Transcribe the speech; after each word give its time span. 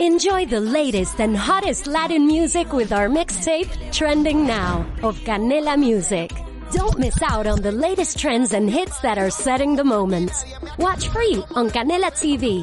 Enjoy 0.00 0.46
the 0.46 0.60
latest 0.60 1.20
and 1.20 1.36
hottest 1.36 1.88
Latin 1.88 2.24
music 2.24 2.72
with 2.72 2.92
our 2.92 3.08
mixtape, 3.08 3.66
Trending 3.90 4.46
Now, 4.46 4.86
of 5.02 5.18
Canela 5.26 5.76
Music. 5.76 6.30
Don't 6.70 7.00
miss 7.00 7.20
out 7.20 7.48
on 7.48 7.62
the 7.62 7.72
latest 7.72 8.16
trends 8.16 8.52
and 8.52 8.70
hits 8.70 9.00
that 9.00 9.18
are 9.18 9.28
setting 9.28 9.74
the 9.74 9.82
moment. 9.82 10.30
Watch 10.78 11.08
free 11.08 11.42
on 11.56 11.68
Canela 11.70 12.12
TV. 12.14 12.62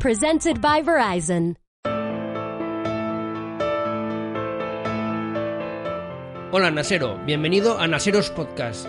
Presented 0.00 0.60
by 0.60 0.82
Verizon. 0.82 1.56
Hola 6.52 6.70
Nasero, 6.70 7.16
bienvenido 7.24 7.78
a 7.78 7.86
Naseros 7.86 8.28
Podcast. 8.28 8.86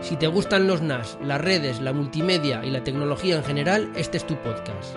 Si 0.00 0.16
te 0.16 0.26
gustan 0.26 0.66
los 0.66 0.80
NAS, 0.80 1.18
las 1.22 1.42
redes, 1.42 1.82
la 1.82 1.92
multimedia 1.92 2.64
y 2.64 2.70
la 2.70 2.82
tecnología 2.82 3.36
en 3.36 3.44
general, 3.44 3.92
este 3.94 4.16
es 4.16 4.26
tu 4.26 4.36
podcast. 4.36 4.96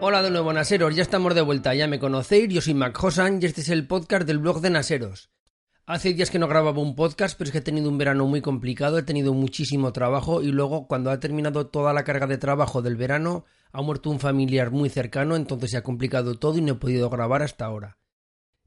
Hola 0.00 0.22
de 0.22 0.30
nuevo 0.30 0.52
Naseros, 0.52 0.94
ya 0.94 1.02
estamos 1.02 1.34
de 1.34 1.40
vuelta, 1.40 1.74
ya 1.74 1.88
me 1.88 1.98
conocéis, 1.98 2.48
yo 2.54 2.60
soy 2.60 2.72
Mac 2.72 3.02
Hosan 3.02 3.40
y 3.42 3.46
este 3.46 3.62
es 3.62 3.68
el 3.68 3.88
podcast 3.88 4.28
del 4.28 4.38
blog 4.38 4.60
de 4.60 4.70
Naseros. 4.70 5.32
Hace 5.86 6.14
días 6.14 6.30
que 6.30 6.38
no 6.38 6.46
grababa 6.46 6.80
un 6.80 6.94
podcast, 6.94 7.36
pero 7.36 7.48
es 7.48 7.52
que 7.52 7.58
he 7.58 7.62
tenido 7.62 7.88
un 7.88 7.98
verano 7.98 8.24
muy 8.24 8.40
complicado, 8.40 8.98
he 8.98 9.02
tenido 9.02 9.34
muchísimo 9.34 9.92
trabajo 9.92 10.40
y 10.40 10.52
luego 10.52 10.86
cuando 10.86 11.10
ha 11.10 11.18
terminado 11.18 11.66
toda 11.66 11.92
la 11.92 12.04
carga 12.04 12.28
de 12.28 12.38
trabajo 12.38 12.80
del 12.80 12.94
verano 12.94 13.44
ha 13.72 13.82
muerto 13.82 14.08
un 14.08 14.20
familiar 14.20 14.70
muy 14.70 14.88
cercano, 14.88 15.34
entonces 15.34 15.72
se 15.72 15.78
ha 15.78 15.82
complicado 15.82 16.38
todo 16.38 16.58
y 16.58 16.62
no 16.62 16.74
he 16.74 16.76
podido 16.76 17.10
grabar 17.10 17.42
hasta 17.42 17.64
ahora. 17.64 17.98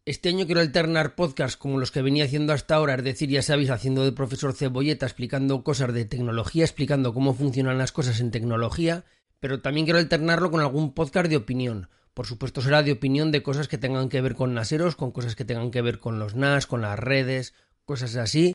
Este 0.04 0.28
año 0.28 0.46
quiero 0.46 0.60
alternar 0.60 1.16
podcasts 1.16 1.56
como 1.56 1.80
los 1.80 1.92
que 1.92 2.02
venía 2.02 2.26
haciendo 2.26 2.52
hasta 2.52 2.76
ahora, 2.76 2.96
es 2.96 3.06
decir, 3.06 3.30
ya 3.30 3.42
sabéis, 3.42 3.70
haciendo 3.70 4.04
de 4.04 4.12
profesor 4.12 4.54
cebolleta, 4.54 5.06
explicando 5.06 5.64
cosas 5.64 5.94
de 5.94 6.04
tecnología, 6.04 6.66
explicando 6.66 7.14
cómo 7.14 7.34
funcionan 7.34 7.78
las 7.78 7.94
cosas 7.94 8.20
en 8.20 8.32
tecnología, 8.32 9.06
pero 9.42 9.60
también 9.60 9.86
quiero 9.86 10.00
alternarlo 10.00 10.52
con 10.52 10.62
algún 10.62 10.94
podcast 10.94 11.28
de 11.28 11.36
opinión. 11.36 11.90
Por 12.14 12.28
supuesto 12.28 12.62
será 12.62 12.84
de 12.84 12.92
opinión 12.92 13.32
de 13.32 13.42
cosas 13.42 13.68
que 13.68 13.80
tengan 13.80 14.08
que 14.08 14.22
ver 14.22 14.36
con 14.36 14.54
naseros, 14.54 14.96
con 14.96 15.12
cosas 15.12 15.36
que 15.36 15.46
tengan 15.46 15.72
que 15.72 15.82
ver 15.82 16.00
con 16.00 16.20
los 16.20 16.36
NAS, 16.36 16.68
con 16.68 16.82
las 16.82 17.00
redes, 17.00 17.56
cosas 17.84 18.16
así. 18.18 18.54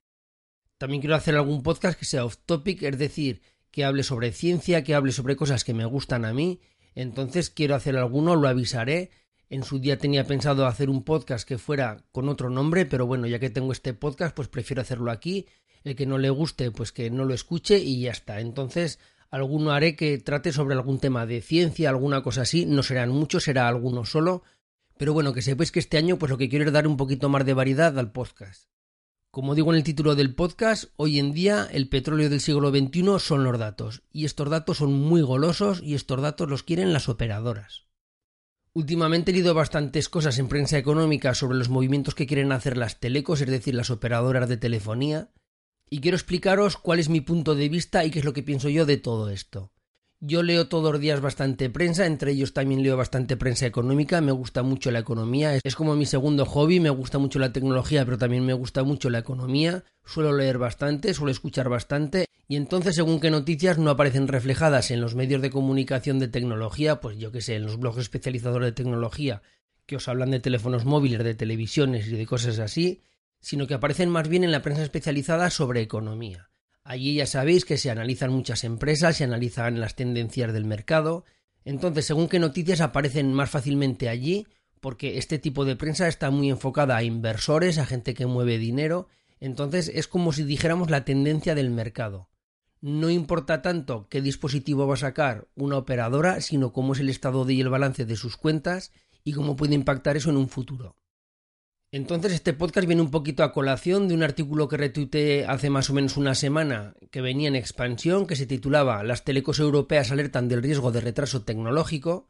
También 0.79 1.01
quiero 1.01 1.17
hacer 1.17 1.35
algún 1.35 1.65
podcast 1.65 1.99
que 1.99 2.05
sea 2.05 2.25
off 2.25 2.37
topic, 2.47 2.83
es 2.85 2.99
decir, 2.99 3.43
que 3.73 3.85
hable 3.85 4.05
sobre 4.05 4.31
ciencia, 4.31 4.85
que 4.85 4.95
hable 4.95 5.11
sobre 5.11 5.35
cosas 5.35 5.65
que 5.65 5.75
me 5.75 5.87
gustan 5.87 6.25
a 6.25 6.33
mí. 6.33 6.61
Entonces 6.95 7.51
quiero 7.51 7.75
hacer 7.75 7.97
alguno, 7.97 8.37
lo 8.37 8.47
avisaré. 8.47 9.11
En 9.49 9.65
su 9.65 9.81
día 9.81 9.99
tenía 9.99 10.25
pensado 10.25 10.67
hacer 10.67 10.89
un 10.89 11.03
podcast 11.03 11.49
que 11.49 11.59
fuera 11.59 12.05
con 12.13 12.29
otro 12.29 12.49
nombre, 12.49 12.87
pero 12.87 13.07
bueno, 13.07 13.27
ya 13.27 13.41
que 13.41 13.51
tengo 13.51 13.73
este 13.73 13.93
podcast, 13.93 14.37
pues 14.37 14.47
prefiero 14.47 14.83
hacerlo 14.83 15.11
aquí. 15.11 15.47
El 15.83 15.97
que 15.97 16.07
no 16.07 16.19
le 16.19 16.31
guste, 16.31 16.71
pues 16.71 16.93
que 16.93 17.11
no 17.11 17.25
lo 17.25 17.35
escuche 17.35 17.79
y 17.79 18.03
ya 18.03 18.13
está. 18.13 18.41
Entonces, 18.41 19.01
alguno 19.31 19.73
haré 19.73 19.97
que 19.97 20.19
trate 20.19 20.53
sobre 20.53 20.75
algún 20.75 20.99
tema 20.99 21.27
de 21.27 21.41
ciencia, 21.41 21.89
alguna 21.89 22.23
cosa 22.23 22.43
así, 22.43 22.67
no 22.67 22.83
serán 22.83 23.11
muchos, 23.11 23.45
será 23.45 23.69
alguno 23.69 24.05
solo, 24.05 24.43
pero 24.97 25.13
bueno, 25.13 25.33
que 25.33 25.43
sepáis 25.43 25.73
que 25.73 25.81
este 25.81 25.99
año 25.99 26.19
pues 26.19 26.31
lo 26.31 26.39
que 26.39 26.49
quiero 26.49 26.65
es 26.65 26.73
dar 26.73 26.87
un 26.87 26.97
poquito 26.97 27.29
más 27.29 27.45
de 27.45 27.55
variedad 27.55 27.99
al 27.99 28.13
podcast. 28.13 28.71
Como 29.31 29.55
digo 29.55 29.71
en 29.71 29.77
el 29.77 29.85
título 29.85 30.15
del 30.15 30.35
podcast, 30.35 30.85
hoy 30.97 31.19
en 31.19 31.35
día 31.35 31.69
el 31.71 31.89
petróleo 31.89 32.31
del 32.31 32.41
siglo 32.41 32.71
XXI 32.71 33.19
son 33.19 33.45
los 33.45 33.59
datos, 33.59 34.03
y 34.11 34.25
estos 34.25 34.49
datos 34.49 34.79
son 34.79 34.95
muy 34.95 35.21
golosos 35.21 35.83
y 35.83 35.95
estos 35.95 36.23
datos 36.23 36.49
los 36.49 36.63
quieren 36.63 36.95
las 36.95 37.09
operadoras. 37.11 37.87
Últimamente 38.73 39.31
he 39.31 39.35
leído 39.35 39.55
bastantes 39.55 40.09
cosas 40.09 40.39
en 40.39 40.49
prensa 40.49 40.79
económica 40.79 41.35
sobre 41.35 41.59
los 41.59 41.69
movimientos 41.69 42.15
que 42.15 42.27
quieren 42.27 42.53
hacer 42.53 42.77
las 42.77 43.01
telecos, 43.01 43.41
es 43.41 43.49
decir, 43.49 43.75
las 43.75 43.91
operadoras 43.91 44.49
de 44.49 44.57
telefonía, 44.57 45.31
y 45.89 46.01
quiero 46.01 46.17
explicaros 46.17 46.77
cuál 46.77 46.99
es 46.99 47.09
mi 47.09 47.21
punto 47.21 47.55
de 47.55 47.69
vista 47.69 48.05
y 48.05 48.11
qué 48.11 48.19
es 48.21 48.25
lo 48.25 48.33
que 48.33 48.43
pienso 48.43 48.69
yo 48.69 48.87
de 48.87 48.97
todo 48.97 49.31
esto. 49.31 49.71
Yo 50.21 50.43
leo 50.43 50.67
todos 50.69 50.93
los 50.93 51.01
días 51.01 51.21
bastante 51.21 51.69
prensa, 51.69 52.07
entre 52.07 52.33
ellos 52.33 52.55
también 52.55 52.83
leo 52.83 52.97
bastante 52.97 53.37
prensa 53.37 53.67
económica, 53.67 54.23
me 54.23 54.33
gusta 54.33 54.63
mucho 54.63 54.91
la 54.91 55.01
economía, 55.01 55.59
es 55.63 55.77
como 55.77 55.95
mi 55.95 56.07
segundo 56.07 56.47
hobby, 56.47 56.81
me 56.81 56.89
gusta 56.89 57.19
mucho 57.19 57.39
la 57.39 57.53
tecnología, 57.53 58.03
pero 58.07 58.17
también 58.17 58.45
me 58.47 58.55
gusta 58.55 58.83
mucho 58.83 59.11
la 59.11 59.19
economía, 59.19 59.85
suelo 60.07 60.35
leer 60.35 60.57
bastante, 60.57 61.13
suelo 61.13 61.33
escuchar 61.33 61.69
bastante, 61.69 62.27
y 62.49 62.57
entonces 62.57 62.95
según 62.95 63.21
qué 63.21 63.31
noticias 63.31 63.77
no 63.77 63.91
aparecen 63.91 64.27
reflejadas 64.27 64.91
en 64.91 65.03
los 65.03 65.15
medios 65.15 65.43
de 65.43 65.51
comunicación 65.51 66.19
de 66.19 66.29
tecnología, 66.29 66.99
pues 67.01 67.19
yo 67.19 67.31
que 67.31 67.43
sé, 67.43 67.57
en 67.57 67.65
los 67.65 67.79
blogs 67.79 67.99
especializados 67.99 68.63
de 68.63 68.73
tecnología, 68.73 69.43
que 69.85 69.97
os 69.97 70.09
hablan 70.09 70.31
de 70.31 70.41
teléfonos 70.41 70.87
móviles, 70.87 71.23
de 71.25 71.35
televisiones 71.35 72.09
y 72.09 72.17
de 72.17 72.27
cosas 72.27 72.59
así, 72.59 73.03
sino 73.41 73.67
que 73.67 73.75
aparecen 73.75 74.11
más 74.11 74.29
bien 74.29 74.45
en 74.45 74.53
la 74.53 74.63
prensa 74.63 74.83
especializada 74.83 75.51
sobre 75.51 75.81
economía. 75.81 76.51
Allí 76.85 77.15
ya 77.15 77.27
sabéis 77.27 77.65
que 77.65 77.79
se 77.79 77.91
analizan 77.91 78.31
muchas 78.31 78.63
empresas, 78.65 79.17
se 79.17 79.25
analizan 79.25 79.81
las 79.81 79.97
tendencias 79.97 80.53
del 80.53 80.65
mercado, 80.65 81.25
entonces 81.65 82.07
según 82.07 82.29
qué 82.29 82.39
noticias 82.39 82.81
aparecen 82.81 83.33
más 83.33 83.51
fácilmente 83.51 84.09
allí, 84.09 84.47
porque 84.81 85.19
este 85.19 85.39
tipo 85.39 85.65
de 85.65 85.75
prensa 85.75 86.07
está 86.07 86.31
muy 86.31 86.49
enfocada 86.49 86.97
a 86.97 87.03
inversores, 87.03 87.79
a 87.79 87.87
gente 87.87 88.15
que 88.15 88.27
mueve 88.27 88.59
dinero, 88.59 89.09
entonces 89.41 89.91
es 89.93 90.07
como 90.07 90.33
si 90.33 90.45
dijéramos 90.45 90.91
la 90.91 91.05
tendencia 91.05 91.55
del 91.55 91.71
mercado. 91.71 92.29
No 92.81 93.11
importa 93.11 93.63
tanto 93.63 94.07
qué 94.09 94.21
dispositivo 94.21 94.87
va 94.87 94.95
a 94.95 94.99
sacar 94.99 95.49
una 95.57 95.77
operadora, 95.77 96.41
sino 96.41 96.73
cómo 96.73 96.93
es 96.93 97.01
el 97.01 97.09
estado 97.09 97.49
y 97.51 97.61
el 97.61 97.69
balance 97.69 98.05
de 98.05 98.17
sus 98.17 98.37
cuentas 98.37 98.93
y 99.25 99.33
cómo 99.33 99.57
puede 99.57 99.75
impactar 99.75 100.17
eso 100.17 100.31
en 100.31 100.37
un 100.37 100.49
futuro. 100.49 100.95
Entonces 101.97 102.35
este 102.35 102.53
podcast 102.53 102.87
viene 102.87 103.01
un 103.01 103.11
poquito 103.11 103.43
a 103.43 103.55
colación 103.55 104.07
de 104.07 104.13
un 104.13 104.23
artículo 104.23 104.69
que 104.69 104.77
retuiteé 104.77 105.47
hace 105.47 105.71
más 105.71 105.89
o 105.89 105.95
menos 105.95 106.19
una 106.19 106.35
semana 106.35 106.95
que 107.11 107.23
venía 107.23 107.49
en 107.49 107.57
expansión 107.57 108.27
que 108.27 108.37
se 108.37 108.45
titulaba 108.45 109.03
Las 109.03 109.25
telecos 109.25 109.61
europeas 109.61 110.13
alertan 110.13 110.47
del 110.47 110.63
riesgo 110.63 110.93
de 110.93 111.01
retraso 111.01 111.45
tecnológico, 111.45 112.29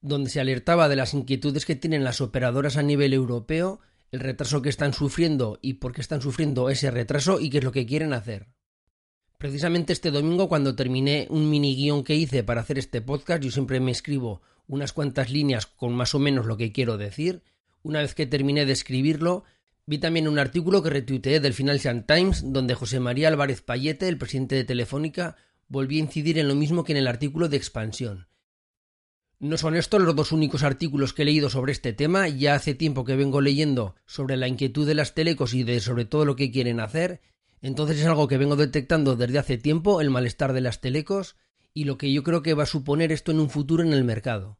donde 0.00 0.30
se 0.30 0.40
alertaba 0.40 0.88
de 0.88 0.96
las 0.96 1.12
inquietudes 1.12 1.66
que 1.66 1.76
tienen 1.76 2.04
las 2.04 2.22
operadoras 2.22 2.78
a 2.78 2.82
nivel 2.82 3.12
europeo, 3.12 3.80
el 4.12 4.20
retraso 4.20 4.62
que 4.62 4.70
están 4.70 4.94
sufriendo 4.94 5.58
y 5.60 5.74
por 5.74 5.92
qué 5.92 6.00
están 6.00 6.22
sufriendo 6.22 6.70
ese 6.70 6.90
retraso 6.90 7.38
y 7.38 7.50
qué 7.50 7.58
es 7.58 7.64
lo 7.64 7.72
que 7.72 7.84
quieren 7.84 8.14
hacer. 8.14 8.48
Precisamente 9.36 9.92
este 9.92 10.10
domingo 10.10 10.48
cuando 10.48 10.74
terminé 10.74 11.26
un 11.28 11.50
mini 11.50 11.76
guion 11.76 12.02
que 12.02 12.16
hice 12.16 12.44
para 12.44 12.62
hacer 12.62 12.78
este 12.78 13.02
podcast, 13.02 13.42
yo 13.42 13.50
siempre 13.50 13.78
me 13.78 13.90
escribo 13.90 14.40
unas 14.68 14.94
cuantas 14.94 15.30
líneas 15.30 15.66
con 15.66 15.92
más 15.92 16.14
o 16.14 16.18
menos 16.18 16.46
lo 16.46 16.56
que 16.56 16.72
quiero 16.72 16.96
decir 16.96 17.42
una 17.82 18.00
vez 18.00 18.14
que 18.14 18.26
terminé 18.26 18.66
de 18.66 18.72
escribirlo, 18.72 19.44
vi 19.86 19.98
también 19.98 20.28
un 20.28 20.38
artículo 20.38 20.82
que 20.82 20.90
retuiteé 20.90 21.40
del 21.40 21.54
Financial 21.54 22.04
Times 22.06 22.52
donde 22.52 22.74
José 22.74 23.00
María 23.00 23.28
Álvarez 23.28 23.62
Payete, 23.62 24.08
el 24.08 24.18
presidente 24.18 24.54
de 24.54 24.64
Telefónica, 24.64 25.36
volvió 25.68 25.98
a 25.98 26.04
incidir 26.04 26.38
en 26.38 26.48
lo 26.48 26.54
mismo 26.54 26.84
que 26.84 26.92
en 26.92 26.98
el 26.98 27.08
artículo 27.08 27.48
de 27.48 27.56
expansión. 27.56 28.28
No 29.38 29.56
son 29.56 29.74
estos 29.74 30.00
los 30.00 30.14
dos 30.14 30.30
únicos 30.30 30.62
artículos 30.62 31.12
que 31.12 31.22
he 31.22 31.24
leído 31.24 31.50
sobre 31.50 31.72
este 31.72 31.92
tema, 31.92 32.28
ya 32.28 32.54
hace 32.54 32.74
tiempo 32.74 33.04
que 33.04 33.16
vengo 33.16 33.40
leyendo 33.40 33.96
sobre 34.06 34.36
la 34.36 34.46
inquietud 34.46 34.86
de 34.86 34.94
las 34.94 35.14
telecos 35.14 35.52
y 35.54 35.64
de 35.64 35.80
sobre 35.80 36.04
todo 36.04 36.24
lo 36.24 36.36
que 36.36 36.52
quieren 36.52 36.78
hacer, 36.78 37.20
entonces 37.60 37.98
es 37.98 38.06
algo 38.06 38.28
que 38.28 38.38
vengo 38.38 38.54
detectando 38.54 39.16
desde 39.16 39.38
hace 39.38 39.58
tiempo, 39.58 40.00
el 40.00 40.10
malestar 40.10 40.52
de 40.52 40.60
las 40.60 40.80
telecos 40.80 41.36
y 41.74 41.84
lo 41.84 41.98
que 41.98 42.12
yo 42.12 42.22
creo 42.22 42.42
que 42.42 42.54
va 42.54 42.64
a 42.64 42.66
suponer 42.66 43.10
esto 43.10 43.32
en 43.32 43.40
un 43.40 43.50
futuro 43.50 43.82
en 43.82 43.92
el 43.92 44.04
mercado. 44.04 44.58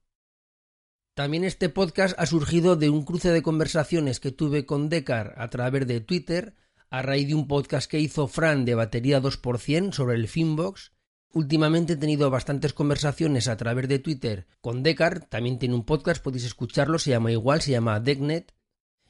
También 1.15 1.45
este 1.45 1.69
podcast 1.69 2.19
ha 2.19 2.25
surgido 2.25 2.75
de 2.75 2.89
un 2.89 3.05
cruce 3.05 3.31
de 3.31 3.43
conversaciones 3.43 4.19
que 4.19 4.33
tuve 4.33 4.65
con 4.65 4.89
Decar 4.89 5.35
a 5.37 5.49
través 5.49 5.87
de 5.87 6.01
Twitter, 6.01 6.55
a 6.89 7.03
raíz 7.03 7.29
de 7.29 7.35
un 7.35 7.47
podcast 7.47 7.91
que 7.91 8.01
hizo 8.01 8.29
Fran 8.29 8.65
de 8.65 8.75
batería 8.75 9.21
2% 9.21 9.93
sobre 9.93 10.17
el 10.17 10.27
Finbox. 10.27 10.93
Últimamente 11.35 11.93
he 11.95 11.97
tenido 11.97 12.31
bastantes 12.31 12.73
conversaciones 12.73 13.47
a 13.49 13.59
través 13.59 13.89
de 13.89 13.99
Twitter 13.99 14.47
con 14.63 14.83
Decar, 14.83 15.27
también 15.27 15.59
tiene 15.59 15.75
un 15.75 15.85
podcast, 15.85 16.23
podéis 16.23 16.47
escucharlo, 16.47 16.99
se 16.99 17.11
llama 17.11 17.31
igual, 17.31 17.61
se 17.61 17.73
llama 17.73 18.01
Decknet. 18.01 18.55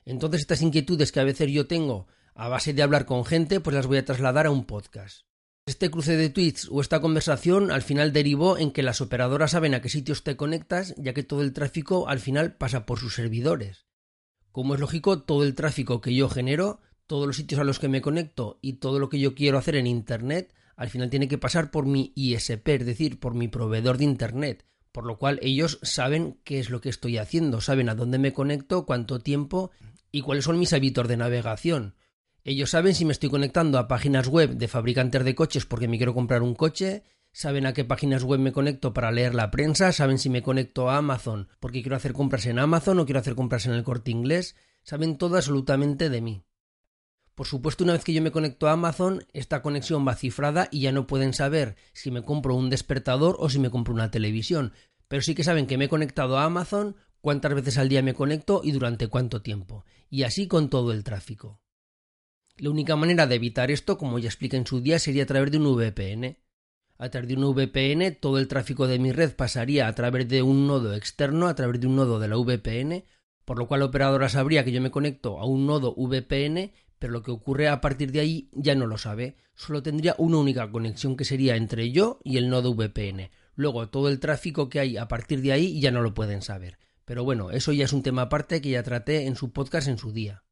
Entonces 0.04 0.40
estas 0.40 0.62
inquietudes 0.62 1.12
que 1.12 1.20
a 1.20 1.24
veces 1.24 1.52
yo 1.52 1.68
tengo 1.68 2.08
a 2.34 2.48
base 2.48 2.72
de 2.72 2.82
hablar 2.82 3.06
con 3.06 3.24
gente, 3.24 3.60
pues 3.60 3.76
las 3.76 3.86
voy 3.86 3.98
a 3.98 4.04
trasladar 4.04 4.46
a 4.46 4.50
un 4.50 4.64
podcast. 4.64 5.24
Este 5.64 5.92
cruce 5.92 6.16
de 6.16 6.28
tweets 6.28 6.68
o 6.72 6.80
esta 6.80 7.00
conversación 7.00 7.70
al 7.70 7.82
final 7.82 8.12
derivó 8.12 8.58
en 8.58 8.72
que 8.72 8.82
las 8.82 9.00
operadoras 9.00 9.52
saben 9.52 9.74
a 9.74 9.80
qué 9.80 9.88
sitios 9.88 10.24
te 10.24 10.36
conectas, 10.36 10.92
ya 10.96 11.14
que 11.14 11.22
todo 11.22 11.42
el 11.42 11.52
tráfico 11.52 12.08
al 12.08 12.18
final 12.18 12.56
pasa 12.56 12.84
por 12.84 12.98
sus 12.98 13.14
servidores. 13.14 13.86
Como 14.50 14.74
es 14.74 14.80
lógico, 14.80 15.22
todo 15.22 15.44
el 15.44 15.54
tráfico 15.54 16.00
que 16.00 16.16
yo 16.16 16.28
genero, 16.28 16.80
todos 17.06 17.28
los 17.28 17.36
sitios 17.36 17.60
a 17.60 17.64
los 17.64 17.78
que 17.78 17.88
me 17.88 18.02
conecto 18.02 18.58
y 18.60 18.74
todo 18.74 18.98
lo 18.98 19.08
que 19.08 19.20
yo 19.20 19.36
quiero 19.36 19.56
hacer 19.56 19.76
en 19.76 19.86
Internet, 19.86 20.52
al 20.74 20.90
final 20.90 21.10
tiene 21.10 21.28
que 21.28 21.38
pasar 21.38 21.70
por 21.70 21.86
mi 21.86 22.12
ISP, 22.16 22.68
es 22.68 22.86
decir, 22.86 23.20
por 23.20 23.34
mi 23.34 23.46
proveedor 23.46 23.98
de 23.98 24.04
Internet, 24.04 24.66
por 24.90 25.06
lo 25.06 25.16
cual 25.16 25.38
ellos 25.42 25.78
saben 25.82 26.40
qué 26.42 26.58
es 26.58 26.70
lo 26.70 26.80
que 26.80 26.88
estoy 26.88 27.18
haciendo, 27.18 27.60
saben 27.60 27.88
a 27.88 27.94
dónde 27.94 28.18
me 28.18 28.32
conecto, 28.32 28.84
cuánto 28.84 29.20
tiempo 29.20 29.70
y 30.10 30.22
cuáles 30.22 30.44
son 30.44 30.58
mis 30.58 30.72
hábitos 30.72 31.06
de 31.06 31.16
navegación. 31.16 31.94
Ellos 32.44 32.70
saben 32.70 32.94
si 32.94 33.04
me 33.04 33.12
estoy 33.12 33.30
conectando 33.30 33.78
a 33.78 33.86
páginas 33.86 34.26
web 34.26 34.56
de 34.56 34.66
fabricantes 34.66 35.24
de 35.24 35.34
coches 35.36 35.64
porque 35.64 35.86
me 35.86 35.96
quiero 35.96 36.12
comprar 36.12 36.42
un 36.42 36.56
coche, 36.56 37.04
saben 37.30 37.66
a 37.66 37.72
qué 37.72 37.84
páginas 37.84 38.24
web 38.24 38.40
me 38.40 38.50
conecto 38.50 38.92
para 38.92 39.12
leer 39.12 39.32
la 39.34 39.52
prensa, 39.52 39.92
saben 39.92 40.18
si 40.18 40.28
me 40.28 40.42
conecto 40.42 40.90
a 40.90 40.96
Amazon 40.96 41.48
porque 41.60 41.82
quiero 41.82 41.94
hacer 41.94 42.12
compras 42.12 42.46
en 42.46 42.58
Amazon 42.58 42.98
o 42.98 43.04
quiero 43.04 43.20
hacer 43.20 43.36
compras 43.36 43.66
en 43.66 43.72
el 43.74 43.84
corte 43.84 44.10
inglés, 44.10 44.56
saben 44.82 45.18
todo 45.18 45.36
absolutamente 45.36 46.10
de 46.10 46.20
mí. 46.20 46.44
Por 47.36 47.46
supuesto, 47.46 47.84
una 47.84 47.94
vez 47.94 48.04
que 48.04 48.12
yo 48.12 48.20
me 48.20 48.32
conecto 48.32 48.68
a 48.68 48.72
Amazon, 48.72 49.24
esta 49.32 49.62
conexión 49.62 50.06
va 50.06 50.16
cifrada 50.16 50.68
y 50.70 50.80
ya 50.80 50.92
no 50.92 51.06
pueden 51.06 51.32
saber 51.32 51.76
si 51.92 52.10
me 52.10 52.24
compro 52.24 52.56
un 52.56 52.70
despertador 52.70 53.36
o 53.38 53.48
si 53.48 53.60
me 53.60 53.70
compro 53.70 53.94
una 53.94 54.10
televisión. 54.10 54.72
Pero 55.06 55.22
sí 55.22 55.34
que 55.34 55.44
saben 55.44 55.66
que 55.66 55.78
me 55.78 55.86
he 55.86 55.88
conectado 55.88 56.38
a 56.38 56.44
Amazon, 56.44 56.96
cuántas 57.20 57.54
veces 57.54 57.78
al 57.78 57.88
día 57.88 58.02
me 58.02 58.14
conecto 58.14 58.60
y 58.64 58.72
durante 58.72 59.06
cuánto 59.06 59.42
tiempo. 59.42 59.84
Y 60.10 60.24
así 60.24 60.48
con 60.48 60.68
todo 60.68 60.92
el 60.92 61.04
tráfico. 61.04 61.61
La 62.58 62.70
única 62.70 62.96
manera 62.96 63.26
de 63.26 63.34
evitar 63.34 63.70
esto, 63.70 63.98
como 63.98 64.18
ya 64.18 64.28
expliqué 64.28 64.56
en 64.56 64.66
su 64.66 64.80
día, 64.80 64.98
sería 64.98 65.24
a 65.24 65.26
través 65.26 65.50
de 65.50 65.58
un 65.58 65.74
VPN. 65.74 66.36
A 66.98 67.08
través 67.08 67.28
de 67.28 67.36
un 67.36 67.54
VPN, 67.54 68.16
todo 68.20 68.38
el 68.38 68.48
tráfico 68.48 68.86
de 68.86 68.98
mi 68.98 69.12
red 69.12 69.34
pasaría 69.34 69.88
a 69.88 69.94
través 69.94 70.28
de 70.28 70.42
un 70.42 70.66
nodo 70.66 70.94
externo, 70.94 71.48
a 71.48 71.54
través 71.54 71.80
de 71.80 71.86
un 71.86 71.96
nodo 71.96 72.20
de 72.20 72.28
la 72.28 72.36
VPN, 72.36 73.04
por 73.44 73.58
lo 73.58 73.66
cual 73.66 73.80
la 73.80 73.86
operadora 73.86 74.28
sabría 74.28 74.64
que 74.64 74.72
yo 74.72 74.80
me 74.80 74.90
conecto 74.90 75.38
a 75.40 75.46
un 75.46 75.66
nodo 75.66 75.94
VPN 75.96 76.72
pero 77.02 77.14
lo 77.14 77.24
que 77.24 77.32
ocurre 77.32 77.66
a 77.66 77.80
partir 77.80 78.12
de 78.12 78.20
ahí 78.20 78.48
ya 78.52 78.76
no 78.76 78.86
lo 78.86 78.96
sabe, 78.96 79.34
solo 79.56 79.82
tendría 79.82 80.14
una 80.18 80.36
única 80.36 80.70
conexión 80.70 81.16
que 81.16 81.24
sería 81.24 81.56
entre 81.56 81.90
yo 81.90 82.20
y 82.22 82.36
el 82.36 82.48
nodo 82.48 82.76
VPN. 82.76 83.28
Luego 83.56 83.88
todo 83.88 84.08
el 84.08 84.20
tráfico 84.20 84.68
que 84.68 84.78
hay 84.78 84.96
a 84.96 85.08
partir 85.08 85.42
de 85.42 85.50
ahí 85.50 85.80
ya 85.80 85.90
no 85.90 86.00
lo 86.00 86.14
pueden 86.14 86.42
saber. 86.42 86.78
Pero 87.04 87.24
bueno, 87.24 87.50
eso 87.50 87.72
ya 87.72 87.86
es 87.86 87.92
un 87.92 88.04
tema 88.04 88.22
aparte 88.22 88.62
que 88.62 88.70
ya 88.70 88.84
traté 88.84 89.26
en 89.26 89.34
su 89.34 89.50
podcast 89.50 89.88
en 89.88 89.98
su 89.98 90.12
día. 90.12 90.44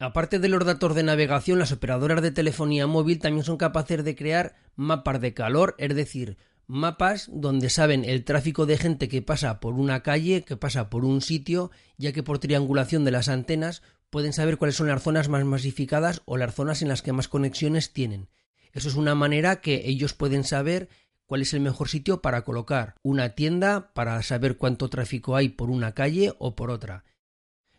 Aparte 0.00 0.38
de 0.38 0.48
los 0.48 0.64
datos 0.64 0.94
de 0.94 1.02
navegación, 1.02 1.58
las 1.58 1.72
operadoras 1.72 2.22
de 2.22 2.30
telefonía 2.30 2.86
móvil 2.86 3.18
también 3.18 3.44
son 3.44 3.56
capaces 3.56 4.04
de 4.04 4.14
crear 4.14 4.54
mapas 4.76 5.20
de 5.20 5.34
calor, 5.34 5.74
es 5.76 5.92
decir, 5.92 6.36
mapas 6.68 7.28
donde 7.32 7.68
saben 7.68 8.04
el 8.04 8.24
tráfico 8.24 8.64
de 8.64 8.78
gente 8.78 9.08
que 9.08 9.22
pasa 9.22 9.58
por 9.58 9.74
una 9.74 10.04
calle, 10.04 10.44
que 10.44 10.56
pasa 10.56 10.88
por 10.88 11.04
un 11.04 11.20
sitio, 11.20 11.72
ya 11.96 12.12
que 12.12 12.22
por 12.22 12.38
triangulación 12.38 13.04
de 13.04 13.10
las 13.10 13.28
antenas 13.28 13.82
pueden 14.08 14.32
saber 14.32 14.56
cuáles 14.56 14.76
son 14.76 14.86
las 14.86 15.02
zonas 15.02 15.28
más 15.28 15.44
masificadas 15.44 16.22
o 16.26 16.36
las 16.36 16.54
zonas 16.54 16.80
en 16.80 16.88
las 16.88 17.02
que 17.02 17.12
más 17.12 17.26
conexiones 17.26 17.92
tienen. 17.92 18.28
Eso 18.72 18.88
es 18.88 18.94
una 18.94 19.16
manera 19.16 19.60
que 19.60 19.88
ellos 19.88 20.12
pueden 20.12 20.44
saber 20.44 20.88
cuál 21.26 21.42
es 21.42 21.52
el 21.54 21.60
mejor 21.60 21.88
sitio 21.88 22.22
para 22.22 22.42
colocar 22.44 22.94
una 23.02 23.30
tienda, 23.30 23.92
para 23.94 24.22
saber 24.22 24.58
cuánto 24.58 24.88
tráfico 24.90 25.34
hay 25.34 25.48
por 25.48 25.70
una 25.70 25.92
calle 25.92 26.34
o 26.38 26.54
por 26.54 26.70
otra. 26.70 27.04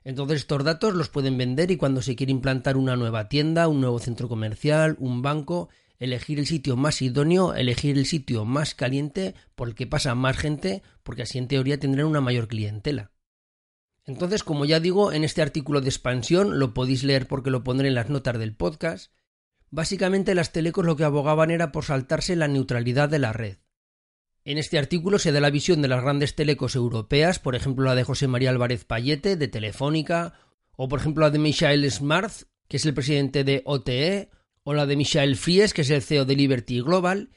Entonces 0.04 0.42
estos 0.42 0.64
datos 0.64 0.94
los 0.94 1.10
pueden 1.10 1.38
vender 1.38 1.72
y 1.72 1.78
cuando 1.78 2.02
se 2.02 2.16
quiere 2.16 2.32
implantar 2.32 2.78
una 2.78 2.96
nueva 2.96 3.28
tienda, 3.30 3.68
un 3.68 3.82
nuevo 3.82 4.00
centro 4.00 4.30
comercial, 4.30 4.96
un 5.00 5.22
banco, 5.22 5.70
elegir 6.00 6.40
el 6.40 6.48
sitio 6.48 6.78
más 6.78 7.02
idóneo, 7.02 7.54
elegir 7.54 7.98
el 7.98 8.06
sitio 8.06 8.46
más 8.46 8.74
caliente 8.74 9.36
por 9.56 9.68
el 9.68 9.76
que 9.76 9.88
pasa 9.88 10.16
más 10.16 10.38
gente, 10.38 10.82
porque 11.04 11.24
así 11.24 11.38
en 11.38 11.48
teoría 11.48 11.80
tendrán 11.80 12.08
una 12.08 12.22
mayor 12.22 12.48
clientela. 12.48 13.12
Entonces, 14.06 14.44
como 14.44 14.66
ya 14.66 14.80
digo, 14.80 15.12
en 15.12 15.24
este 15.24 15.42
artículo 15.42 15.82
de 15.82 15.90
expansión 15.90 16.58
lo 16.58 16.74
podéis 16.74 17.04
leer 17.04 17.28
porque 17.28 17.52
lo 17.52 17.64
pondré 17.64 17.90
en 17.90 17.96
las 17.96 18.10
notas 18.10 18.40
del 18.40 18.56
podcast. 18.56 19.12
Básicamente 19.70 20.34
las 20.34 20.52
telecos 20.52 20.86
lo 20.86 20.96
que 20.96 21.04
abogaban 21.04 21.52
era 21.52 21.72
por 21.72 21.86
saltarse 21.86 22.36
la 22.36 22.48
neutralidad 22.48 23.10
de 23.10 23.20
la 23.20 23.34
red. 23.34 23.58
En 24.50 24.58
este 24.58 24.80
artículo 24.80 25.20
se 25.20 25.32
da 25.32 25.42
la 25.42 25.52
visión 25.52 25.84
de 25.84 25.88
las 25.88 26.02
grandes 26.02 26.34
telecos 26.34 26.76
europeas, 26.76 27.38
por 27.38 27.54
ejemplo 27.54 27.86
la 27.86 27.94
de 27.94 28.04
José 28.04 28.28
María 28.28 28.50
Álvarez 28.50 28.84
Payete, 28.84 29.36
de 29.36 29.48
Telefónica, 29.48 30.40
o 30.76 30.88
por 30.88 31.00
ejemplo 31.00 31.24
la 31.24 31.30
de 31.30 31.38
Michael 31.38 31.92
Smart, 31.92 32.34
que 32.68 32.78
es 32.78 32.86
el 32.88 32.96
presidente 32.96 33.44
de 33.44 33.62
OTE, 33.66 34.32
o 34.64 34.74
la 34.74 34.88
de 34.88 34.96
Michael 34.96 35.36
Fries, 35.36 35.76
que 35.76 35.84
es 35.84 35.92
el 35.92 36.02
CEO 36.02 36.26
de 36.26 36.36
Liberty 36.36 36.82
Global, 36.82 37.30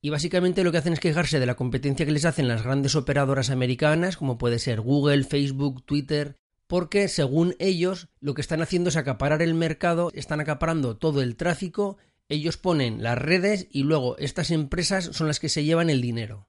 y 0.00 0.08
básicamente 0.08 0.64
lo 0.64 0.72
que 0.72 0.78
hacen 0.78 0.94
es 0.94 1.00
quejarse 1.00 1.38
de 1.38 1.44
la 1.44 1.54
competencia 1.54 2.06
que 2.06 2.12
les 2.12 2.24
hacen 2.24 2.48
las 2.48 2.62
grandes 2.62 2.96
operadoras 2.96 3.50
americanas, 3.50 4.16
como 4.16 4.38
puede 4.38 4.58
ser 4.58 4.80
Google, 4.80 5.24
Facebook, 5.24 5.84
Twitter, 5.84 6.38
porque 6.66 7.08
según 7.08 7.56
ellos 7.58 8.08
lo 8.20 8.32
que 8.32 8.40
están 8.40 8.62
haciendo 8.62 8.88
es 8.88 8.96
acaparar 8.96 9.42
el 9.42 9.52
mercado, 9.52 10.10
están 10.14 10.40
acaparando 10.40 10.96
todo 10.96 11.20
el 11.20 11.36
tráfico, 11.36 11.98
ellos 12.30 12.56
ponen 12.56 13.02
las 13.02 13.18
redes 13.18 13.68
y 13.70 13.82
luego 13.82 14.16
estas 14.16 14.50
empresas 14.50 15.10
son 15.12 15.26
las 15.26 15.40
que 15.40 15.50
se 15.50 15.62
llevan 15.64 15.90
el 15.90 16.00
dinero. 16.00 16.48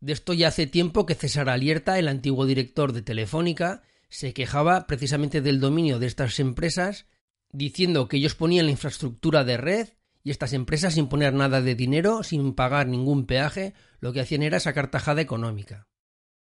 De 0.00 0.12
esto 0.12 0.32
ya 0.32 0.48
hace 0.48 0.66
tiempo 0.66 1.06
que 1.06 1.14
César 1.14 1.48
Alierta, 1.48 1.98
el 1.98 2.08
antiguo 2.08 2.46
director 2.46 2.92
de 2.92 3.02
Telefónica, 3.02 3.82
se 4.08 4.34
quejaba 4.34 4.86
precisamente 4.86 5.40
del 5.40 5.60
dominio 5.60 5.98
de 5.98 6.06
estas 6.06 6.38
empresas, 6.38 7.06
diciendo 7.50 8.08
que 8.08 8.18
ellos 8.18 8.34
ponían 8.34 8.66
la 8.66 8.72
infraestructura 8.72 9.44
de 9.44 9.56
red, 9.56 9.88
y 10.22 10.30
estas 10.30 10.52
empresas 10.52 10.94
sin 10.94 11.08
poner 11.08 11.34
nada 11.34 11.60
de 11.60 11.74
dinero, 11.74 12.22
sin 12.22 12.52
pagar 12.54 12.88
ningún 12.88 13.26
peaje, 13.26 13.74
lo 14.00 14.12
que 14.12 14.20
hacían 14.20 14.42
era 14.42 14.60
sacar 14.60 14.90
tajada 14.90 15.20
económica. 15.20 15.86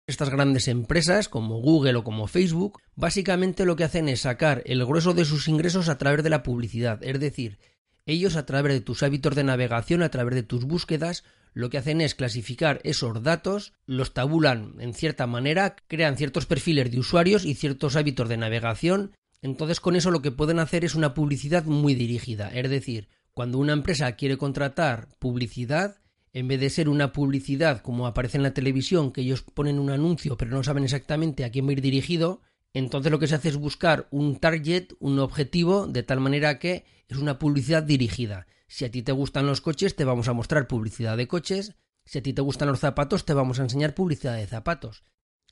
Estas 0.05 0.29
grandes 0.29 0.67
empresas, 0.67 1.29
como 1.29 1.59
Google 1.59 1.95
o 1.95 2.03
como 2.03 2.27
Facebook, 2.27 2.79
básicamente 2.95 3.65
lo 3.65 3.75
que 3.75 3.85
hacen 3.85 4.09
es 4.09 4.21
sacar 4.21 4.61
el 4.65 4.85
grueso 4.85 5.13
de 5.13 5.25
sus 5.25 5.47
ingresos 5.47 5.89
a 5.89 5.97
través 5.97 6.23
de 6.23 6.29
la 6.29 6.43
publicidad, 6.43 6.99
es 7.01 7.19
decir, 7.19 7.57
ellos 8.05 8.35
a 8.35 8.45
través 8.45 8.73
de 8.73 8.81
tus 8.81 9.01
hábitos 9.01 9.33
de 9.33 9.45
navegación, 9.45 10.03
a 10.03 10.09
través 10.09 10.35
de 10.35 10.43
tus 10.43 10.65
búsquedas, 10.65 11.23
lo 11.53 11.69
que 11.69 11.77
hacen 11.77 12.01
es 12.01 12.15
clasificar 12.15 12.81
esos 12.83 13.21
datos, 13.23 13.73
los 13.85 14.13
tabulan 14.13 14.75
en 14.79 14.93
cierta 14.93 15.27
manera, 15.27 15.75
crean 15.87 16.17
ciertos 16.17 16.45
perfiles 16.45 16.91
de 16.91 16.99
usuarios 16.99 17.45
y 17.45 17.55
ciertos 17.55 17.95
hábitos 17.95 18.29
de 18.29 18.37
navegación, 18.37 19.11
entonces 19.41 19.79
con 19.79 19.95
eso 19.95 20.11
lo 20.11 20.21
que 20.21 20.31
pueden 20.31 20.59
hacer 20.59 20.83
es 20.85 20.95
una 20.95 21.13
publicidad 21.13 21.65
muy 21.65 21.95
dirigida, 21.95 22.49
es 22.49 22.69
decir, 22.69 23.09
cuando 23.33 23.57
una 23.57 23.73
empresa 23.73 24.11
quiere 24.15 24.37
contratar 24.37 25.09
publicidad, 25.19 25.97
en 26.33 26.47
vez 26.47 26.59
de 26.59 26.69
ser 26.69 26.89
una 26.89 27.13
publicidad 27.13 27.81
como 27.81 28.07
aparece 28.07 28.37
en 28.37 28.43
la 28.43 28.53
televisión, 28.53 29.11
que 29.11 29.21
ellos 29.21 29.43
ponen 29.53 29.79
un 29.79 29.91
anuncio 29.91 30.37
pero 30.37 30.51
no 30.51 30.63
saben 30.63 30.83
exactamente 30.83 31.45
a 31.45 31.51
quién 31.51 31.65
va 31.65 31.69
a 31.69 31.73
ir 31.73 31.81
dirigido, 31.81 32.41
entonces 32.73 33.11
lo 33.11 33.19
que 33.19 33.27
se 33.27 33.35
hace 33.35 33.49
es 33.49 33.57
buscar 33.57 34.07
un 34.09 34.37
target, 34.37 34.93
un 34.99 35.19
objetivo, 35.19 35.85
de 35.85 36.01
tal 36.01 36.19
manera 36.19 36.57
que 36.57 36.85
es 37.07 37.17
una 37.17 37.37
publicidad 37.37 37.83
dirigida. 37.83 38.47
Si 38.67 38.85
a 38.85 38.91
ti 38.91 39.03
te 39.03 39.11
gustan 39.11 39.45
los 39.45 39.61
coches, 39.61 39.95
te 39.95 40.05
vamos 40.05 40.27
a 40.27 40.33
mostrar 40.33 40.67
publicidad 40.67 41.17
de 41.17 41.27
coches. 41.27 41.75
Si 42.05 42.19
a 42.19 42.23
ti 42.23 42.33
te 42.33 42.41
gustan 42.41 42.69
los 42.69 42.79
zapatos, 42.79 43.25
te 43.25 43.33
vamos 43.33 43.59
a 43.59 43.63
enseñar 43.63 43.95
publicidad 43.95 44.35
de 44.35 44.47
zapatos. 44.47 45.03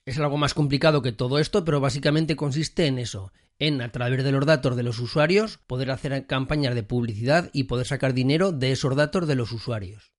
Es 0.05 0.17
algo 0.17 0.37
más 0.37 0.53
complicado 0.53 1.01
que 1.01 1.11
todo 1.11 1.37
esto, 1.37 1.63
pero 1.63 1.79
básicamente 1.79 2.35
consiste 2.35 2.87
en 2.87 2.97
eso, 2.97 3.31
en 3.59 3.81
a 3.81 3.91
través 3.91 4.23
de 4.23 4.31
los 4.31 4.45
datos 4.45 4.75
de 4.75 4.83
los 4.83 4.97
usuarios 4.99 5.59
poder 5.67 5.91
hacer 5.91 6.25
campañas 6.25 6.73
de 6.73 6.81
publicidad 6.81 7.51
y 7.53 7.65
poder 7.65 7.85
sacar 7.85 8.13
dinero 8.15 8.51
de 8.51 8.71
esos 8.71 8.95
datos 8.95 9.27
de 9.27 9.35
los 9.35 9.51
usuarios. 9.51 10.11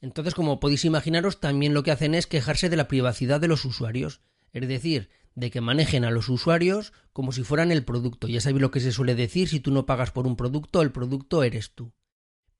Entonces, 0.00 0.34
como 0.34 0.60
podéis 0.60 0.84
imaginaros, 0.84 1.40
también 1.40 1.74
lo 1.74 1.82
que 1.82 1.90
hacen 1.90 2.14
es 2.14 2.28
quejarse 2.28 2.68
de 2.68 2.76
la 2.76 2.86
privacidad 2.86 3.40
de 3.40 3.48
los 3.48 3.64
usuarios, 3.64 4.20
es 4.52 4.68
decir, 4.68 5.10
de 5.34 5.50
que 5.50 5.60
manejen 5.60 6.04
a 6.04 6.10
los 6.10 6.28
usuarios 6.28 6.92
como 7.12 7.32
si 7.32 7.42
fueran 7.42 7.72
el 7.72 7.84
producto. 7.84 8.28
Ya 8.28 8.40
sabéis 8.40 8.62
lo 8.62 8.70
que 8.70 8.80
se 8.80 8.92
suele 8.92 9.14
decir, 9.14 9.48
si 9.48 9.60
tú 9.60 9.70
no 9.70 9.86
pagas 9.86 10.10
por 10.10 10.26
un 10.26 10.36
producto, 10.36 10.82
el 10.82 10.92
producto 10.92 11.42
eres 11.42 11.74
tú. 11.74 11.92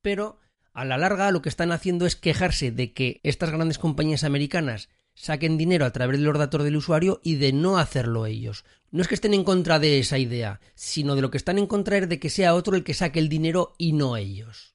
Pero, 0.03 0.41
a 0.73 0.85
la 0.85 0.99
larga, 0.99 1.31
lo 1.31 1.43
que 1.43 1.49
están 1.49 1.73
haciendo 1.73 2.07
es 2.07 2.17
quejarse 2.17 2.71
de 2.71 2.93
que 2.93 3.21
estas 3.23 3.51
grandes 3.51 3.79
compañías 3.79 4.25
americanas 4.25 4.89
saquen 5.15 5.57
dinero 5.57 5.87
a 5.87 5.93
través 5.93 6.19
de 6.19 6.25
los 6.25 6.37
datos 6.37 6.65
del 6.65 6.77
usuario 6.77 7.21
y 7.23 7.37
de 7.37 7.53
no 7.53 7.79
hacerlo 7.79 8.27
ellos. 8.27 8.65
No 8.91 9.01
es 9.01 9.09
que 9.09 9.15
estén 9.15 9.35
en 9.35 9.45
contra 9.45 9.79
de 9.79 9.99
esa 9.99 10.19
idea, 10.19 10.61
sino 10.75 11.15
de 11.15 11.23
lo 11.23 11.31
que 11.31 11.39
están 11.39 11.59
en 11.59 11.67
contra 11.67 11.99
es 11.99 12.09
de 12.09 12.19
que 12.19 12.31
sea 12.31 12.55
otro 12.55 12.77
el 12.77 12.85
que 12.85 12.95
saque 12.95 13.21
el 13.21 13.29
dinero 13.29 13.75
y 13.79 13.93
no 13.93 14.17
ellos. 14.17 14.75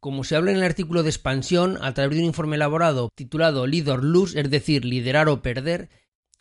Como 0.00 0.24
se 0.24 0.34
habla 0.34 0.52
en 0.52 0.56
el 0.56 0.62
artículo 0.62 1.02
de 1.02 1.10
expansión, 1.10 1.78
a 1.82 1.92
través 1.92 2.16
de 2.16 2.22
un 2.22 2.28
informe 2.28 2.56
elaborado 2.56 3.10
titulado 3.14 3.66
Lead 3.66 3.88
or 3.88 4.02
Lose, 4.02 4.40
es 4.40 4.50
decir, 4.50 4.86
liderar 4.86 5.28
o 5.28 5.42
perder, 5.42 5.90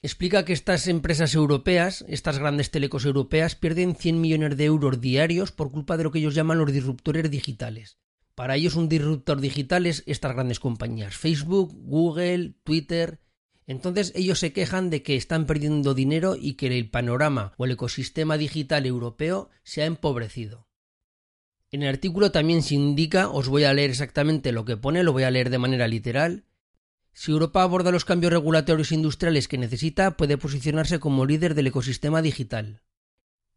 explica 0.02 0.46
que 0.46 0.54
estas 0.54 0.88
empresas 0.88 1.36
europeas, 1.36 2.06
estas 2.08 2.40
grandes 2.40 2.72
telecos 2.72 3.06
europeas, 3.06 3.56
pierden 3.56 3.96
100 3.96 4.22
millones 4.22 4.58
de 4.58 4.66
euros 4.66 5.02
diarios 5.02 5.52
por 5.52 5.72
culpa 5.72 5.98
de 5.98 6.04
lo 6.04 6.12
que 6.12 6.20
ellos 6.20 6.36
llaman 6.36 6.58
los 6.58 6.72
disruptores 6.72 7.30
digitales. 7.30 7.98
Para 8.36 8.56
ellos 8.56 8.76
un 8.76 8.88
disruptor 8.88 9.42
digital 9.42 9.86
es 9.86 10.04
estas 10.06 10.34
grandes 10.34 10.62
compañías, 10.62 11.18
Facebook, 11.18 11.74
Google, 11.76 12.54
Twitter. 12.64 13.20
Entonces 13.68 14.14
ellos 14.16 14.40
se 14.40 14.54
quejan 14.54 14.90
de 14.90 15.04
que 15.04 15.18
están 15.18 15.46
perdiendo 15.46 15.94
dinero 15.94 16.38
y 16.40 16.54
que 16.54 16.68
el 16.68 16.90
panorama 16.90 17.54
o 17.58 17.66
el 17.66 17.72
ecosistema 17.72 18.38
digital 18.38 18.86
europeo 18.86 19.50
se 19.64 19.82
ha 19.82 19.86
empobrecido. 19.86 20.70
En 21.72 21.84
el 21.84 21.90
artículo 21.90 22.32
también 22.32 22.64
se 22.64 22.76
indica, 22.76 23.30
os 23.30 23.48
voy 23.50 23.66
a 23.66 23.74
leer 23.74 23.90
exactamente 23.90 24.54
lo 24.54 24.66
que 24.66 24.78
pone, 24.78 25.04
lo 25.04 25.12
voy 25.12 25.24
a 25.24 25.32
leer 25.32 25.50
de 25.50 25.60
manera 25.60 25.88
literal. 25.88 26.46
Si 27.20 27.32
Europa 27.32 27.64
aborda 27.64 27.92
los 27.92 28.06
cambios 28.06 28.32
regulatorios 28.32 28.94
industriales 28.94 29.50
que 29.50 29.58
necesita, 29.58 30.16
puede 30.16 30.38
posicionarse 30.38 31.02
como 31.02 31.26
líder 31.26 31.54
del 31.54 31.68
ecosistema 31.68 32.22
digital. 32.22 32.82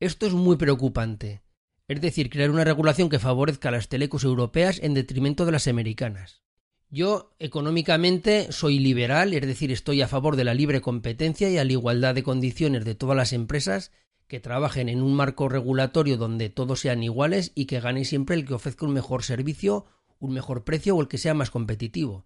Esto 0.00 0.26
es 0.26 0.32
muy 0.32 0.56
preocupante 0.56 1.42
es 1.88 2.00
decir, 2.00 2.30
crear 2.30 2.50
una 2.50 2.64
regulación 2.64 3.08
que 3.08 3.18
favorezca 3.18 3.68
a 3.68 3.72
las 3.72 3.88
telecos 3.88 4.24
europeas 4.24 4.80
en 4.82 4.94
detrimento 4.94 5.44
de 5.44 5.52
las 5.52 5.68
americanas. 5.68 6.42
Yo, 6.88 7.34
económicamente, 7.38 8.50
soy 8.50 8.78
liberal, 8.78 9.34
es 9.34 9.46
decir, 9.46 9.70
estoy 9.70 10.02
a 10.02 10.08
favor 10.08 10.36
de 10.36 10.44
la 10.44 10.54
libre 10.54 10.80
competencia 10.80 11.50
y 11.50 11.58
a 11.58 11.64
la 11.64 11.72
igualdad 11.72 12.14
de 12.14 12.22
condiciones 12.22 12.84
de 12.84 12.94
todas 12.94 13.16
las 13.16 13.32
empresas 13.32 13.92
que 14.26 14.40
trabajen 14.40 14.88
en 14.88 15.02
un 15.02 15.14
marco 15.14 15.48
regulatorio 15.48 16.16
donde 16.16 16.48
todos 16.48 16.80
sean 16.80 17.02
iguales 17.02 17.52
y 17.54 17.66
que 17.66 17.80
gane 17.80 18.04
siempre 18.04 18.36
el 18.36 18.46
que 18.46 18.54
ofrezca 18.54 18.86
un 18.86 18.94
mejor 18.94 19.22
servicio, 19.22 19.84
un 20.18 20.32
mejor 20.32 20.64
precio 20.64 20.96
o 20.96 21.00
el 21.00 21.08
que 21.08 21.18
sea 21.18 21.34
más 21.34 21.50
competitivo. 21.50 22.24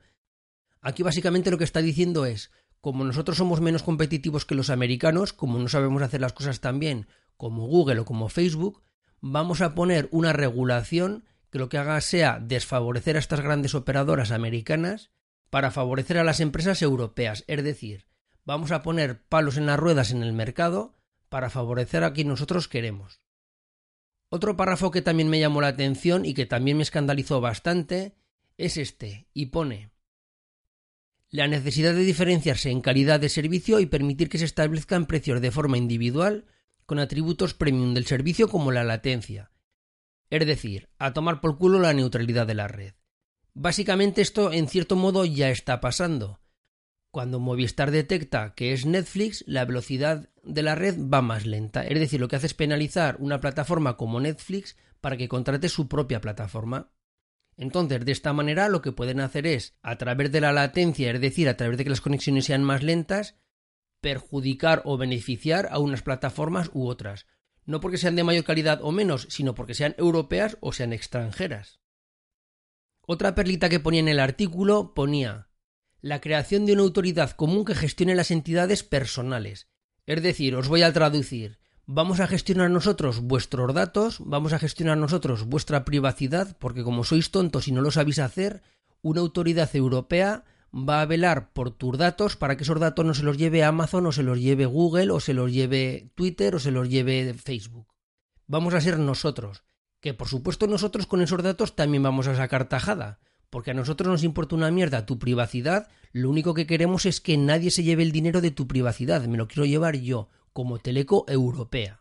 Aquí 0.87 1.03
básicamente 1.03 1.51
lo 1.51 1.59
que 1.59 1.65
está 1.65 1.83
diciendo 1.83 2.27
es, 2.27 2.53
como 2.81 3.03
nosotros 3.03 3.39
somos 3.39 3.61
menos 3.61 3.83
competitivos 3.83 4.45
que 4.45 4.55
los 4.55 4.71
americanos, 4.71 5.33
como 5.33 5.59
no 5.59 5.67
sabemos 5.67 6.01
hacer 6.01 6.21
las 6.21 6.33
cosas 6.33 6.61
tan 6.61 6.79
bien 6.79 7.09
como 7.37 7.67
Google 7.67 7.99
o 7.99 8.05
como 8.05 8.29
Facebook, 8.29 8.85
vamos 9.21 9.63
a 9.63 9.75
poner 9.75 10.09
una 10.13 10.33
regulación 10.33 11.25
que 11.51 11.59
lo 11.59 11.69
que 11.69 11.79
haga 11.79 12.01
sea 12.01 12.39
desfavorecer 12.39 13.17
a 13.17 13.19
estas 13.19 13.41
grandes 13.41 13.75
operadoras 13.75 14.31
americanas 14.31 15.11
para 15.51 15.73
favorecer 15.73 16.19
a 16.19 16.25
las 16.25 16.39
empresas 16.39 16.81
europeas. 16.83 17.43
Es 17.49 17.65
decir, 17.65 18.07
vamos 18.45 18.71
a 18.71 18.85
poner 18.85 19.27
palos 19.27 19.57
en 19.57 19.67
las 19.67 19.81
ruedas 19.81 20.13
en 20.13 20.23
el 20.23 20.33
mercado 20.35 20.95
para 21.29 21.51
favorecer 21.51 22.05
a 22.05 22.13
quien 22.13 22.29
nosotros 22.29 22.69
queremos. 22.69 23.21
Otro 24.29 24.57
párrafo 24.57 24.93
que 24.93 25.03
también 25.03 25.31
me 25.31 25.41
llamó 25.41 25.61
la 25.61 25.67
atención 25.67 26.25
y 26.25 26.33
que 26.33 26.47
también 26.47 26.77
me 26.77 26.85
escandalizó 26.85 27.41
bastante 27.41 28.15
es 28.57 28.77
este, 28.77 29.27
y 29.35 29.47
pone 29.47 29.96
la 31.37 31.49
necesidad 31.49 31.93
de 31.93 32.01
diferenciarse 32.01 32.71
en 32.71 32.81
calidad 32.81 33.21
de 33.21 33.29
servicio 33.29 33.79
y 33.79 33.87
permitir 33.87 34.31
que 34.31 34.39
se 34.39 34.47
establezcan 34.47 35.05
precios 35.05 35.43
de 35.43 35.51
forma 35.51 35.77
individual 35.77 36.47
con 36.87 36.99
atributos 36.99 37.53
premium 37.53 37.93
del 37.93 38.07
servicio 38.07 38.49
como 38.49 38.73
la 38.73 38.85
latencia. 38.85 39.51
Es 40.31 40.47
decir, 40.47 40.89
a 40.99 41.13
tomar 41.13 41.43
por 41.43 41.59
culo 41.59 41.79
la 41.79 41.93
neutralidad 41.93 42.47
de 42.47 42.55
la 42.55 42.69
red. 42.69 42.95
Básicamente 43.53 44.23
esto 44.23 44.51
en 44.51 44.67
cierto 44.67 44.97
modo 44.97 45.27
ya 45.27 45.51
está 45.51 45.81
pasando. 45.81 46.41
Cuando 47.11 47.39
Movistar 47.39 47.91
detecta 47.91 48.55
que 48.55 48.73
es 48.73 48.87
Netflix, 48.87 49.45
la 49.47 49.67
velocidad 49.67 50.31
de 50.43 50.63
la 50.63 50.75
red 50.75 50.97
va 50.99 51.21
más 51.21 51.45
lenta. 51.45 51.87
Es 51.87 51.99
decir, 51.99 52.19
lo 52.19 52.29
que 52.29 52.37
hace 52.37 52.47
es 52.47 52.55
penalizar 52.55 53.17
una 53.19 53.41
plataforma 53.41 53.99
como 53.99 54.21
Netflix 54.21 54.77
para 55.03 55.19
que 55.19 55.29
contrate 55.29 55.69
su 55.69 55.87
propia 55.87 56.23
plataforma. 56.23 56.93
Entonces, 57.57 58.05
de 58.05 58.13
esta 58.13 58.33
manera 58.33 58.69
lo 58.69 58.83
que 58.83 58.93
pueden 58.93 59.21
hacer 59.21 59.47
es, 59.47 59.77
a 59.83 59.97
través 59.97 60.31
de 60.31 60.41
la 60.41 60.53
latencia, 60.53 61.11
es 61.11 61.21
decir, 61.21 61.49
a 61.49 61.57
través 61.57 61.79
de 61.79 61.85
que 61.85 61.91
las 61.91 62.03
conexiones 62.03 62.45
sean 62.45 62.63
más 62.63 62.83
lentas, 62.83 63.37
perjudicar 64.01 64.83
o 64.85 64.99
beneficiar 64.99 65.69
a 65.71 65.79
unas 65.79 66.03
plataformas 66.03 66.71
u 66.75 66.87
otras. 66.87 67.27
No 67.65 67.81
porque 67.81 67.99
sean 67.99 68.15
de 68.15 68.25
mayor 68.25 68.45
calidad 68.45 68.81
o 68.83 68.93
menos, 68.93 69.27
sino 69.31 69.55
porque 69.55 69.75
sean 69.75 69.95
europeas 69.99 70.59
o 70.61 70.73
sean 70.73 70.93
extranjeras. 70.93 71.81
Otra 73.01 73.35
perlita 73.35 73.69
que 73.69 73.81
ponía 73.81 74.01
en 74.01 74.09
el 74.09 74.21
artículo 74.21 74.95
ponía 74.95 75.49
la 76.01 76.21
creación 76.21 76.67
de 76.67 76.75
una 76.75 76.83
autoridad 76.83 77.33
común 77.33 77.65
que 77.65 77.75
gestione 77.75 78.15
las 78.15 78.31
entidades 78.31 78.83
personales. 78.83 79.69
Es 80.05 80.23
decir, 80.23 80.55
os 80.55 80.69
voy 80.69 80.83
a 80.83 80.93
traducir, 80.93 81.59
vamos 81.87 82.19
a 82.19 82.27
gestionar 82.27 82.71
nosotros 82.71 83.21
vuestros 83.21 83.73
datos, 83.73 84.19
vamos 84.21 84.53
a 84.53 84.59
gestionar 84.59 84.99
nosotros 84.99 85.45
vuestra 85.45 85.85
privacidad, 85.85 86.57
porque 86.59 86.83
como 86.83 87.05
sois 87.05 87.31
tontos 87.31 87.69
y 87.69 87.73
no 87.73 87.81
lo 87.81 87.93
sabéis 87.93 88.19
hacer, 88.19 88.63
una 89.03 89.21
autoridad 89.21 89.75
europea 89.75 90.45
va 90.75 91.01
a 91.01 91.07
velar 91.07 91.53
por 91.53 91.71
tus 91.71 91.97
datos 91.97 92.37
para 92.37 92.57
que 92.57 92.65
esos 92.65 92.81
datos 92.81 93.05
no 93.05 93.15
se 93.15 93.23
los 93.23 93.39
lleve 93.39 93.65
Amazon 93.65 94.07
o 94.07 94.13
se 94.13 94.25
los 94.25 94.41
lleve 94.41 94.67
Google 94.67 95.13
o 95.13 95.21
se 95.21 95.33
los 95.33 95.53
lleve 95.53 96.11
Twitter 96.17 96.57
o 96.57 96.59
se 96.59 96.73
los 96.73 96.89
lleve 96.89 97.35
Facebook. 97.35 97.87
Vamos 98.49 98.75
a 98.75 98.81
ser 98.81 98.99
nosotros, 98.99 99.63
que 100.01 100.13
por 100.13 100.29
supuesto 100.29 100.67
nosotros 100.67 101.07
con 101.07 101.23
esos 101.23 101.43
datos 101.43 101.77
también 101.77 102.03
vamos 102.03 102.27
a 102.27 102.35
sacar 102.35 102.69
tajada, 102.69 103.21
porque 103.49 103.71
a 103.71 103.75
nosotros 103.75 104.09
nos 104.09 104.25
importa 104.25 104.57
una 104.57 104.73
mierda 104.73 105.07
tu 105.07 105.21
privacidad, 105.21 105.89
lo 106.13 106.31
único 106.31 106.53
que 106.53 106.67
queremos 106.67 107.07
es 107.07 107.21
que 107.21 107.37
nadie 107.37 107.71
se 107.71 107.85
lleve 107.85 108.03
el 108.03 108.13
dinero 108.13 108.41
de 108.41 108.51
tu 108.51 108.67
privacidad, 108.67 109.25
me 109.27 109.39
lo 109.39 109.47
quiero 109.47 109.67
llevar 109.67 109.97
yo, 109.97 110.29
como 110.57 110.79
teleco 110.79 111.27
europea. 111.29 112.01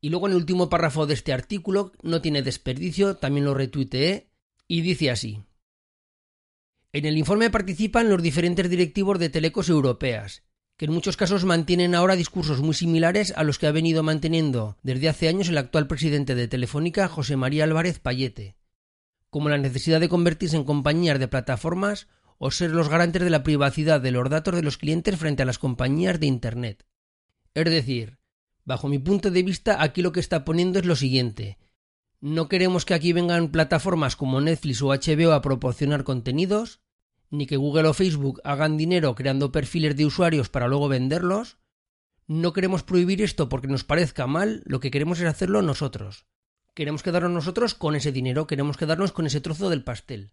Y 0.00 0.10
luego 0.10 0.28
en 0.28 0.34
el 0.34 0.36
último 0.36 0.68
párrafo 0.68 1.06
de 1.08 1.14
este 1.14 1.32
artículo, 1.32 1.90
no 2.02 2.22
tiene 2.22 2.40
desperdicio, 2.40 3.16
también 3.16 3.46
lo 3.46 3.52
retuiteé, 3.52 4.30
y 4.68 4.82
dice 4.82 5.10
así. 5.10 5.42
En 6.92 7.04
el 7.04 7.18
informe 7.18 7.50
participan 7.50 8.08
los 8.08 8.22
diferentes 8.22 8.70
directivos 8.70 9.18
de 9.18 9.28
telecos 9.28 9.68
europeas, 9.68 10.44
que 10.76 10.84
en 10.84 10.92
muchos 10.92 11.16
casos 11.16 11.44
mantienen 11.44 11.96
ahora 11.96 12.14
discursos 12.14 12.60
muy 12.60 12.74
similares 12.74 13.34
a 13.36 13.42
los 13.42 13.58
que 13.58 13.66
ha 13.66 13.72
venido 13.72 14.04
manteniendo 14.04 14.78
desde 14.84 15.08
hace 15.08 15.26
años 15.26 15.48
el 15.48 15.58
actual 15.58 15.88
presidente 15.88 16.36
de 16.36 16.46
Telefónica, 16.46 17.08
José 17.08 17.36
María 17.36 17.64
Álvarez 17.64 17.98
Payete, 17.98 18.54
como 19.30 19.48
la 19.48 19.58
necesidad 19.58 19.98
de 19.98 20.08
convertirse 20.08 20.56
en 20.56 20.62
compañías 20.62 21.18
de 21.18 21.26
plataformas 21.26 22.06
o 22.38 22.52
ser 22.52 22.70
los 22.70 22.88
garantes 22.88 23.22
de 23.22 23.30
la 23.30 23.42
privacidad 23.42 24.00
de 24.00 24.12
los 24.12 24.30
datos 24.30 24.54
de 24.54 24.62
los 24.62 24.78
clientes 24.78 25.18
frente 25.18 25.42
a 25.42 25.46
las 25.46 25.58
compañías 25.58 26.20
de 26.20 26.26
Internet. 26.26 26.86
Es 27.54 27.64
decir, 27.64 28.18
bajo 28.64 28.88
mi 28.88 28.98
punto 28.98 29.30
de 29.30 29.42
vista, 29.42 29.82
aquí 29.82 30.02
lo 30.02 30.12
que 30.12 30.20
está 30.20 30.44
poniendo 30.44 30.78
es 30.80 30.84
lo 30.84 30.96
siguiente. 30.96 31.58
No 32.20 32.48
queremos 32.48 32.84
que 32.84 32.94
aquí 32.94 33.12
vengan 33.12 33.52
plataformas 33.52 34.16
como 34.16 34.40
Netflix 34.40 34.82
o 34.82 34.88
HBO 34.88 35.32
a 35.32 35.42
proporcionar 35.42 36.04
contenidos, 36.04 36.80
ni 37.30 37.46
que 37.46 37.56
Google 37.56 37.88
o 37.88 37.94
Facebook 37.94 38.40
hagan 38.44 38.76
dinero 38.76 39.14
creando 39.14 39.52
perfiles 39.52 39.96
de 39.96 40.06
usuarios 40.06 40.48
para 40.48 40.68
luego 40.68 40.88
venderlos. 40.88 41.58
No 42.26 42.52
queremos 42.52 42.82
prohibir 42.82 43.22
esto 43.22 43.48
porque 43.48 43.68
nos 43.68 43.84
parezca 43.84 44.26
mal, 44.26 44.62
lo 44.64 44.80
que 44.80 44.90
queremos 44.90 45.20
es 45.20 45.26
hacerlo 45.26 45.62
nosotros. 45.62 46.26
Queremos 46.74 47.02
quedarnos 47.02 47.30
nosotros 47.30 47.74
con 47.74 47.94
ese 47.94 48.10
dinero, 48.10 48.46
queremos 48.46 48.76
quedarnos 48.76 49.12
con 49.12 49.26
ese 49.26 49.40
trozo 49.40 49.70
del 49.70 49.84
pastel. 49.84 50.32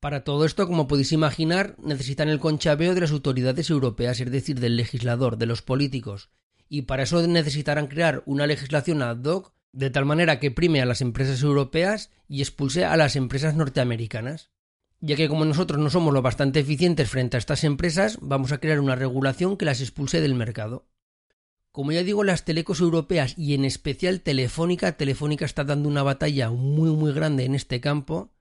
Para 0.00 0.22
todo 0.24 0.44
esto, 0.44 0.66
como 0.66 0.86
podéis 0.86 1.12
imaginar, 1.12 1.76
necesitan 1.82 2.28
el 2.28 2.38
conchabeo 2.38 2.94
de 2.94 3.00
las 3.00 3.10
autoridades 3.10 3.70
europeas, 3.70 4.20
es 4.20 4.30
decir, 4.30 4.60
del 4.60 4.76
legislador, 4.76 5.38
de 5.38 5.46
los 5.46 5.62
políticos, 5.62 6.30
y 6.68 6.82
para 6.82 7.02
eso 7.02 7.26
necesitarán 7.26 7.88
crear 7.88 8.22
una 8.26 8.46
legislación 8.46 9.02
ad 9.02 9.24
hoc 9.24 9.52
de 9.72 9.90
tal 9.90 10.04
manera 10.04 10.38
que 10.38 10.50
prime 10.50 10.80
a 10.80 10.86
las 10.86 11.00
empresas 11.00 11.42
europeas 11.42 12.10
y 12.28 12.40
expulse 12.40 12.84
a 12.84 12.96
las 12.96 13.16
empresas 13.16 13.54
norteamericanas 13.54 14.50
ya 15.00 15.16
que 15.16 15.28
como 15.28 15.44
nosotros 15.44 15.80
no 15.80 15.90
somos 15.90 16.12
lo 16.12 16.22
bastante 16.22 16.60
eficientes 16.60 17.08
frente 17.08 17.36
a 17.36 17.38
estas 17.38 17.64
empresas, 17.64 18.18
vamos 18.20 18.52
a 18.52 18.58
crear 18.58 18.80
una 18.80 18.96
regulación 18.96 19.56
que 19.56 19.64
las 19.64 19.80
expulse 19.80 20.20
del 20.20 20.34
mercado. 20.34 20.86
Como 21.70 21.92
ya 21.92 22.02
digo, 22.02 22.24
las 22.24 22.44
telecos 22.44 22.80
europeas 22.80 23.34
y 23.36 23.54
en 23.54 23.64
especial 23.64 24.20
Telefónica, 24.22 24.96
Telefónica 24.96 25.44
está 25.44 25.64
dando 25.64 25.88
una 25.88 26.02
batalla 26.02 26.50
muy 26.50 26.90
muy 26.90 27.12
grande 27.12 27.44
en 27.44 27.54
este 27.54 27.80
campo, 27.80 28.32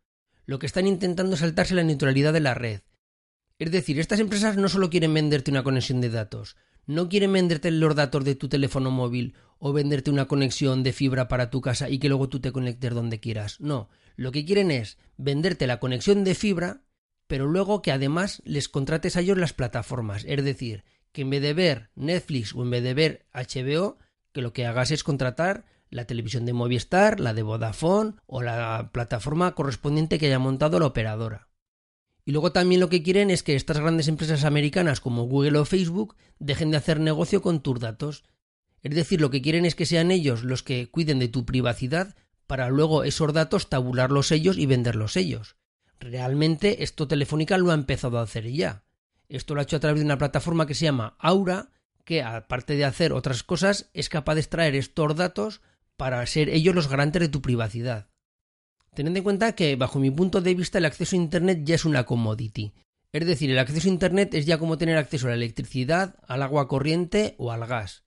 lo 0.47 0.57
que 0.57 0.65
están 0.65 0.87
intentando 0.87 1.35
es 1.35 1.41
saltarse 1.41 1.75
la 1.75 1.83
neutralidad 1.83 2.33
de 2.33 2.39
la 2.39 2.55
red. 2.55 2.81
Es 3.59 3.71
decir, 3.71 3.99
estas 3.99 4.19
empresas 4.19 4.57
no 4.57 4.69
solo 4.69 4.89
quieren 4.89 5.13
venderte 5.13 5.51
una 5.51 5.63
conexión 5.63 6.01
de 6.01 6.09
datos, 6.09 6.55
no 6.87 7.09
quieren 7.09 7.33
venderte 7.33 7.69
los 7.69 7.95
datos 7.95 8.23
de 8.23 8.35
tu 8.35 8.47
teléfono 8.47 8.89
móvil 8.89 9.35
o 9.59 9.73
venderte 9.73 10.09
una 10.09 10.25
conexión 10.25 10.83
de 10.83 10.93
fibra 10.93 11.27
para 11.27 11.49
tu 11.49 11.61
casa 11.61 11.89
y 11.89 11.99
que 11.99 12.07
luego 12.07 12.29
tú 12.29 12.39
te 12.39 12.51
conectes 12.51 12.93
donde 12.93 13.19
quieras. 13.19 13.59
No, 13.59 13.89
lo 14.15 14.31
que 14.31 14.45
quieren 14.45 14.71
es 14.71 14.97
venderte 15.17 15.67
la 15.67 15.79
conexión 15.79 16.23
de 16.23 16.33
fibra, 16.33 16.81
pero 17.27 17.45
luego 17.45 17.81
que 17.81 17.91
además 17.91 18.41
les 18.45 18.69
contrates 18.69 19.17
a 19.17 19.21
ellos 19.21 19.37
las 19.37 19.53
plataformas. 19.53 20.23
Es 20.25 20.43
decir, 20.43 20.85
que 21.11 21.23
en 21.23 21.29
vez 21.29 21.41
de 21.41 21.53
ver 21.53 21.89
Netflix 21.95 22.55
o 22.55 22.63
en 22.63 22.69
vez 22.69 22.83
de 22.83 22.93
ver 22.93 23.25
HBO, 23.33 23.97
que 24.31 24.41
lo 24.41 24.53
que 24.53 24.65
hagas 24.65 24.91
es 24.91 25.03
contratar 25.03 25.65
la 25.89 26.05
televisión 26.05 26.45
de 26.45 26.53
Movistar, 26.53 27.19
la 27.19 27.33
de 27.33 27.43
Vodafone 27.43 28.13
o 28.25 28.41
la 28.41 28.89
plataforma 28.91 29.55
correspondiente 29.55 30.19
que 30.19 30.27
haya 30.27 30.39
montado 30.39 30.79
la 30.79 30.87
operadora. 30.87 31.47
Y 32.25 32.31
luego 32.31 32.51
también 32.51 32.81
lo 32.81 32.89
que 32.89 33.03
quieren 33.03 33.31
es 33.31 33.41
que 33.41 33.55
estas 33.55 33.79
grandes 33.79 34.09
empresas 34.09 34.43
americanas 34.43 34.99
como 34.99 35.23
Google 35.23 35.59
o 35.59 35.65
Facebook 35.65 36.17
dejen 36.39 36.71
de 36.71 36.77
hacer 36.77 36.99
negocio 36.99 37.41
con 37.41 37.61
tus 37.61 37.79
datos. 37.79 38.25
Es 38.81 38.93
decir, 38.93 39.21
lo 39.21 39.29
que 39.29 39.41
quieren 39.41 39.65
es 39.65 39.75
que 39.75 39.85
sean 39.85 40.11
ellos 40.11 40.43
los 40.43 40.61
que 40.61 40.91
cuiden 40.91 41.19
de 41.19 41.29
tu 41.29 41.45
privacidad 41.45 42.15
para 42.45 42.69
luego 42.69 43.03
esos 43.03 43.31
datos 43.31 43.69
tabularlos 43.69 44.31
ellos 44.31 44.57
y 44.57 44.65
venderlos 44.65 45.15
ellos. 45.15 45.55
Realmente 45.99 46.83
esto 46.83 47.07
Telefónica 47.07 47.57
lo 47.57 47.71
ha 47.71 47.75
empezado 47.75 48.19
a 48.19 48.23
hacer 48.23 48.51
ya. 48.51 48.83
Esto 49.29 49.55
lo 49.55 49.61
ha 49.61 49.63
hecho 49.63 49.77
a 49.77 49.79
través 49.79 49.99
de 49.99 50.05
una 50.05 50.17
plataforma 50.17 50.67
que 50.67 50.75
se 50.75 50.85
llama 50.85 51.15
Aura, 51.19 51.71
que 52.03 52.23
aparte 52.23 52.75
de 52.75 52.85
hacer 52.85 53.11
otras 53.11 53.43
cosas, 53.43 53.89
es 53.93 54.09
capaz 54.09 54.35
de 54.35 54.41
extraer 54.41 54.75
estos 54.75 55.15
datos 55.15 55.61
para 55.97 56.25
ser 56.25 56.49
ellos 56.49 56.73
los 56.73 56.87
garantes 56.87 57.21
de 57.21 57.29
tu 57.29 57.41
privacidad. 57.41 58.09
Tened 58.93 59.17
en 59.17 59.23
cuenta 59.23 59.53
que, 59.53 59.75
bajo 59.75 59.99
mi 59.99 60.09
punto 60.09 60.41
de 60.41 60.55
vista, 60.55 60.77
el 60.77 60.85
acceso 60.85 61.15
a 61.15 61.19
Internet 61.19 61.61
ya 61.63 61.75
es 61.75 61.85
una 61.85 62.05
commodity. 62.05 62.73
Es 63.11 63.25
decir, 63.25 63.51
el 63.51 63.59
acceso 63.59 63.89
a 63.89 63.91
Internet 63.91 64.33
es 64.33 64.45
ya 64.45 64.57
como 64.57 64.77
tener 64.77 64.97
acceso 64.97 65.27
a 65.27 65.31
la 65.31 65.35
electricidad, 65.35 66.15
al 66.27 66.41
agua 66.43 66.67
corriente 66.67 67.35
o 67.37 67.51
al 67.51 67.65
gas. 67.65 68.05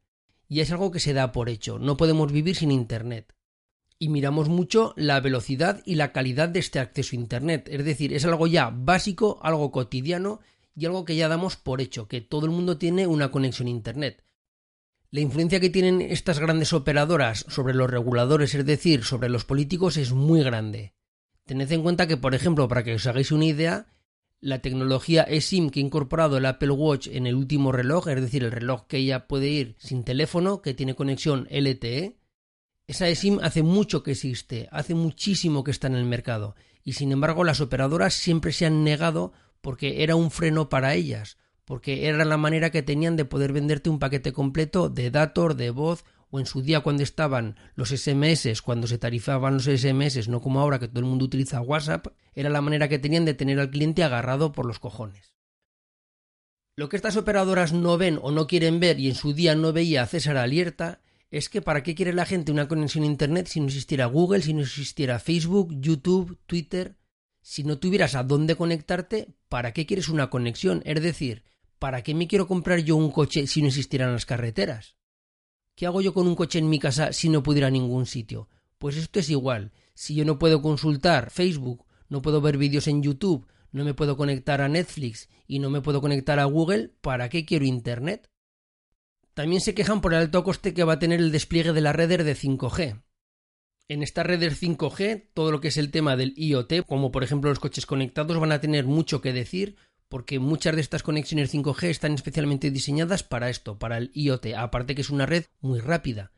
Y 0.49 0.61
es 0.61 0.73
algo 0.73 0.91
que 0.91 1.01
se 1.01 1.13
da 1.13 1.33
por 1.33 1.49
hecho, 1.49 1.79
no 1.79 1.97
podemos 1.97 2.33
vivir 2.33 2.57
sin 2.57 2.71
Internet 2.71 3.35
y 4.03 4.09
miramos 4.09 4.49
mucho 4.49 4.95
la 4.97 5.21
velocidad 5.21 5.83
y 5.85 5.95
la 5.97 6.11
calidad 6.11 6.49
de 6.49 6.59
este 6.59 6.81
acceso 6.81 7.15
a 7.15 7.21
Internet. 7.21 7.69
Es 7.71 7.85
decir, 7.85 8.15
es 8.15 8.25
algo 8.25 8.47
ya 8.47 8.71
básico, 8.75 9.39
algo 9.43 9.71
cotidiano 9.71 10.41
y 10.75 10.87
algo 10.87 11.05
que 11.05 11.17
ya 11.17 11.29
damos 11.29 11.57
por 11.57 11.83
hecho, 11.83 12.09
que 12.09 12.23
todo 12.23 12.47
el 12.47 12.53
mundo 12.53 12.79
tiene 12.79 13.07
una 13.07 13.31
conexión 13.31 13.69
a 13.69 13.73
Internet. 13.73 14.25
La 15.13 15.21
influencia 15.21 15.59
que 15.59 15.71
tienen 15.71 16.01
estas 16.01 16.39
grandes 16.39 16.73
operadoras 16.73 17.45
sobre 17.49 17.75
los 17.75 17.91
reguladores, 17.91 18.55
es 18.55 18.65
decir, 18.65 19.03
sobre 19.03 19.29
los 19.29 19.45
políticos, 19.45 19.97
es 19.97 20.13
muy 20.13 20.43
grande. 20.45 20.95
Tened 21.47 21.73
en 21.73 21.83
cuenta 21.83 22.07
que, 22.07 22.17
por 22.17 22.33
ejemplo, 22.33 22.69
para 22.69 22.85
que 22.85 22.95
os 22.95 23.07
hagáis 23.09 23.33
una 23.33 23.47
idea, 23.47 23.87
la 24.41 24.63
tecnología 24.63 25.25
eSIM 25.25 25.71
que 25.71 25.81
ha 25.81 25.83
incorporado 25.83 26.37
el 26.37 26.47
Apple 26.47 26.71
Watch 26.71 27.09
en 27.09 27.27
el 27.27 27.35
último 27.35 27.73
reloj, 27.73 28.07
es 28.07 28.21
decir, 28.21 28.45
el 28.45 28.53
reloj 28.53 28.87
que 28.87 29.05
ya 29.05 29.27
puede 29.27 29.49
ir 29.49 29.75
sin 29.79 30.05
teléfono, 30.05 30.63
que 30.63 30.75
tiene 30.75 30.95
conexión 30.95 31.49
LTE, 31.51 32.17
esa 32.87 33.09
eSIM 33.09 33.41
hace 33.43 33.65
mucho 33.65 34.05
que 34.05 34.13
existe, 34.13 34.69
hace 34.71 34.95
muchísimo 34.95 35.65
que 35.65 35.73
está 35.73 35.89
en 35.89 35.97
el 35.97 36.05
mercado, 36.05 36.55
y 36.85 36.93
sin 36.93 37.11
embargo 37.11 37.43
las 37.43 37.61
operadoras 37.61 38.15
siempre 38.15 38.53
se 38.53 38.67
han 38.67 38.85
negado 38.85 39.33
porque 39.61 40.05
era 40.05 40.15
un 40.15 40.31
freno 40.31 40.69
para 40.69 40.95
ellas, 40.95 41.37
porque 41.71 42.09
era 42.09 42.25
la 42.25 42.37
manera 42.37 42.71
que 42.71 42.83
tenían 42.83 43.15
de 43.15 43.25
poder 43.25 43.53
venderte 43.53 43.91
un 43.91 44.01
paquete 44.01 44.33
completo 44.33 44.89
de 44.89 45.13
datos, 45.13 45.57
de 45.57 45.71
voz 45.71 46.05
o 46.29 46.41
en 46.41 46.47
su 46.47 46.63
día 46.63 46.81
cuando 46.81 47.05
estaban 47.05 47.55
los 47.77 47.91
SMS, 47.91 48.61
cuando 48.61 48.89
se 48.89 48.99
tarifaban 48.99 49.55
los 49.55 49.67
SMS, 49.67 50.27
no 50.27 50.41
como 50.41 50.59
ahora 50.59 50.81
que 50.81 50.89
todo 50.89 50.99
el 50.99 51.05
mundo 51.05 51.27
utiliza 51.27 51.61
WhatsApp, 51.61 52.09
era 52.35 52.51
la 52.51 52.61
manera 52.61 52.89
que 52.89 52.99
tenían 52.99 53.25
de 53.25 53.35
tener 53.35 53.61
al 53.61 53.71
cliente 53.71 54.03
agarrado 54.03 54.51
por 54.51 54.67
los 54.67 54.81
cojones. 54.81 55.33
Lo 56.75 56.89
que 56.89 56.97
estas 56.97 57.17
operadoras 57.17 57.73
no 57.73 57.97
ven 57.97 58.19
o 58.21 58.33
no 58.33 58.49
quieren 58.49 58.81
ver 58.81 58.99
y 58.99 59.07
en 59.07 59.15
su 59.15 59.33
día 59.33 59.55
no 59.55 59.73
veía 59.73 60.05
César 60.07 60.39
Alierta 60.39 61.03
es 61.31 61.49
que 61.49 61.63
para 61.63 61.85
qué 61.85 61.95
quiere 61.95 62.13
la 62.13 62.27
gente 62.27 62.51
una 62.51 62.67
conexión 62.67 63.05
a 63.05 63.07
Internet 63.07 63.47
si 63.47 63.61
no 63.61 63.67
existiera 63.67 64.07
Google, 64.07 64.43
si 64.43 64.55
no 64.55 64.63
existiera 64.63 65.21
Facebook, 65.21 65.73
YouTube, 65.79 66.37
Twitter, 66.47 66.97
si 67.43 67.63
no 67.63 67.79
tuvieras 67.79 68.17
a 68.17 68.25
dónde 68.25 68.57
conectarte, 68.57 69.29
¿para 69.49 69.73
qué 69.73 69.87
quieres 69.87 70.09
una 70.09 70.31
conexión? 70.31 70.83
Es 70.85 71.01
decir, 71.01 71.45
¿para 71.81 72.03
qué 72.03 72.15
me 72.15 72.29
quiero 72.29 72.47
comprar 72.47 72.79
yo 72.81 72.95
un 72.95 73.11
coche 73.11 73.49
si 73.49 73.63
no 73.63 73.69
existieran 73.69 74.13
las 74.13 74.27
carreteras? 74.27 74.97
¿Qué 75.75 75.87
hago 75.87 76.03
yo 76.03 76.13
con 76.15 76.29
un 76.29 76.37
coche 76.37 76.59
en 76.59 76.69
mi 76.69 76.79
casa 76.79 77.13
si 77.13 77.29
no 77.31 77.43
pudiera 77.43 77.69
a 77.69 77.71
ningún 77.71 78.07
sitio? 78.07 78.49
Pues 78.79 78.97
esto 78.97 79.19
es 79.19 79.31
igual. 79.31 79.73
Si 79.95 80.15
yo 80.15 80.25
no 80.25 80.39
puedo 80.39 80.61
consultar 80.63 81.31
Facebook, 81.31 81.87
no 82.09 82.21
puedo 82.23 82.41
ver 82.43 82.59
vídeos 82.59 82.87
en 82.87 83.03
YouTube, 83.03 83.47
no 83.73 83.85
me 83.85 83.95
puedo 83.95 84.17
conectar 84.17 84.61
a 84.61 84.69
Netflix 84.69 85.29
y 85.47 85.59
no 85.59 85.71
me 85.71 85.81
puedo 85.81 86.03
conectar 86.03 86.39
a 86.39 86.45
Google, 86.45 86.91
¿para 87.01 87.31
qué 87.31 87.47
quiero 87.47 87.65
Internet? 87.65 88.31
También 89.33 89.63
se 89.63 89.75
quejan 89.75 90.03
por 90.03 90.13
el 90.13 90.21
alto 90.21 90.45
coste 90.45 90.75
que 90.75 90.85
va 90.85 90.95
a 90.95 90.99
tener 90.99 91.19
el 91.19 91.33
despliegue 91.33 91.73
de 91.73 91.81
la 91.81 91.95
red 91.95 92.09
de 92.09 92.37
5G. 92.37 93.03
En 93.89 94.03
esta 94.03 94.23
red 94.23 94.41
5G, 94.41 95.31
todo 95.33 95.51
lo 95.51 95.61
que 95.61 95.69
es 95.69 95.79
el 95.79 95.91
tema 95.91 96.15
del 96.17 96.35
IoT, 96.37 96.85
como 96.87 97.11
por 97.11 97.25
ejemplo 97.25 97.49
los 97.49 97.59
coches 97.59 97.87
conectados, 97.87 98.39
van 98.39 98.53
a 98.53 98.61
tener 98.61 98.85
mucho 98.85 99.23
que 99.23 99.33
decir 99.33 99.77
porque 100.11 100.41
muchas 100.41 100.75
de 100.75 100.81
estas 100.81 101.05
conexiones 101.05 101.55
5G 101.55 101.85
están 101.85 102.13
especialmente 102.13 102.73
diseñadas 102.73 103.23
para 103.23 103.49
esto, 103.49 103.79
para 103.79 103.97
el 103.97 104.11
IoT, 104.13 104.55
aparte 104.57 104.97
que 104.97 105.03
es 105.03 105.09
una 105.09 105.25
red 105.25 105.45
muy 105.61 105.79
rápida, 105.79 106.33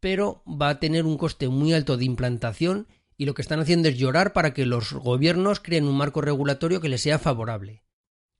pero 0.00 0.42
va 0.44 0.68
a 0.68 0.80
tener 0.80 1.06
un 1.06 1.16
coste 1.16 1.48
muy 1.48 1.72
alto 1.72 1.96
de 1.96 2.04
implantación 2.04 2.88
y 3.16 3.24
lo 3.24 3.34
que 3.34 3.42
están 3.42 3.60
haciendo 3.60 3.88
es 3.88 3.96
llorar 3.96 4.32
para 4.32 4.52
que 4.52 4.66
los 4.66 4.92
gobiernos 4.92 5.60
creen 5.60 5.86
un 5.86 5.96
marco 5.96 6.20
regulatorio 6.20 6.80
que 6.80 6.88
les 6.88 7.00
sea 7.00 7.20
favorable. 7.20 7.84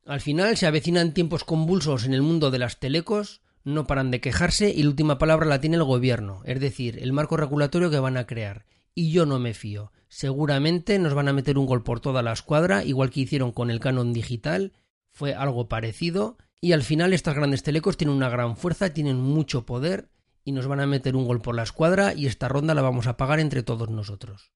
Al 0.04 0.20
final 0.20 0.56
se 0.56 0.66
avecinan 0.66 1.14
tiempos 1.14 1.44
convulsos 1.44 2.04
en 2.04 2.12
el 2.12 2.22
mundo 2.22 2.50
de 2.50 2.58
las 2.58 2.80
telecos, 2.80 3.40
no 3.62 3.86
paran 3.86 4.10
de 4.10 4.20
quejarse 4.20 4.70
y 4.70 4.82
la 4.82 4.88
última 4.88 5.18
palabra 5.18 5.46
la 5.46 5.60
tiene 5.60 5.76
el 5.76 5.84
gobierno, 5.84 6.42
es 6.44 6.58
decir, 6.58 6.98
el 7.00 7.12
marco 7.12 7.36
regulatorio 7.36 7.88
que 7.88 8.00
van 8.00 8.16
a 8.16 8.26
crear. 8.26 8.66
Y 8.94 9.12
yo 9.12 9.26
no 9.26 9.38
me 9.38 9.54
fío. 9.54 9.92
Seguramente 10.08 10.98
nos 10.98 11.14
van 11.14 11.28
a 11.28 11.32
meter 11.32 11.58
un 11.58 11.66
gol 11.66 11.82
por 11.82 12.00
toda 12.00 12.22
la 12.22 12.32
escuadra, 12.32 12.84
igual 12.84 13.10
que 13.10 13.20
hicieron 13.20 13.52
con 13.52 13.70
el 13.70 13.80
canon 13.80 14.12
digital, 14.12 14.72
fue 15.10 15.34
algo 15.34 15.68
parecido, 15.68 16.36
y 16.60 16.72
al 16.72 16.82
final 16.82 17.12
estas 17.12 17.34
grandes 17.34 17.62
telecos 17.62 17.96
tienen 17.96 18.16
una 18.16 18.28
gran 18.28 18.56
fuerza, 18.56 18.92
tienen 18.92 19.20
mucho 19.20 19.64
poder, 19.64 20.10
y 20.44 20.52
nos 20.52 20.66
van 20.66 20.80
a 20.80 20.86
meter 20.86 21.16
un 21.16 21.26
gol 21.26 21.40
por 21.40 21.54
la 21.54 21.62
escuadra, 21.62 22.14
y 22.14 22.26
esta 22.26 22.48
ronda 22.48 22.74
la 22.74 22.82
vamos 22.82 23.06
a 23.06 23.16
pagar 23.16 23.40
entre 23.40 23.62
todos 23.62 23.88
nosotros. 23.88 24.52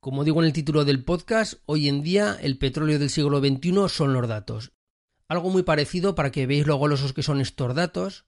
Como 0.00 0.24
digo 0.24 0.40
en 0.40 0.46
el 0.46 0.52
título 0.52 0.84
del 0.84 1.04
podcast, 1.04 1.54
hoy 1.66 1.88
en 1.88 2.02
día 2.02 2.36
el 2.40 2.58
petróleo 2.58 2.98
del 2.98 3.10
siglo 3.10 3.40
XXI 3.40 3.88
son 3.88 4.14
los 4.14 4.26
datos, 4.26 4.72
algo 5.32 5.48
muy 5.48 5.62
parecido 5.62 6.14
para 6.14 6.30
que 6.30 6.46
veáis 6.46 6.66
lo 6.66 6.76
golosos 6.76 7.14
que 7.14 7.22
son 7.22 7.40
estos 7.40 7.74
datos. 7.74 8.26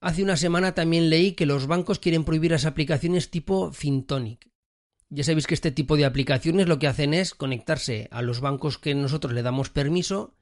Hace 0.00 0.22
una 0.22 0.36
semana 0.36 0.74
también 0.74 1.08
leí 1.08 1.32
que 1.32 1.46
los 1.46 1.66
bancos 1.66 1.98
quieren 1.98 2.24
prohibir 2.24 2.50
las 2.50 2.66
aplicaciones 2.66 3.30
tipo 3.30 3.72
FinTonic. 3.72 4.50
Ya 5.10 5.24
sabéis 5.24 5.46
que 5.46 5.54
este 5.54 5.70
tipo 5.70 5.96
de 5.96 6.04
aplicaciones 6.04 6.66
lo 6.66 6.78
que 6.78 6.86
hacen 6.86 7.14
es 7.14 7.34
conectarse 7.34 8.08
a 8.10 8.22
los 8.22 8.40
bancos 8.40 8.78
que 8.78 8.94
nosotros 8.94 9.32
le 9.32 9.42
damos 9.42 9.70
permiso, 9.70 10.34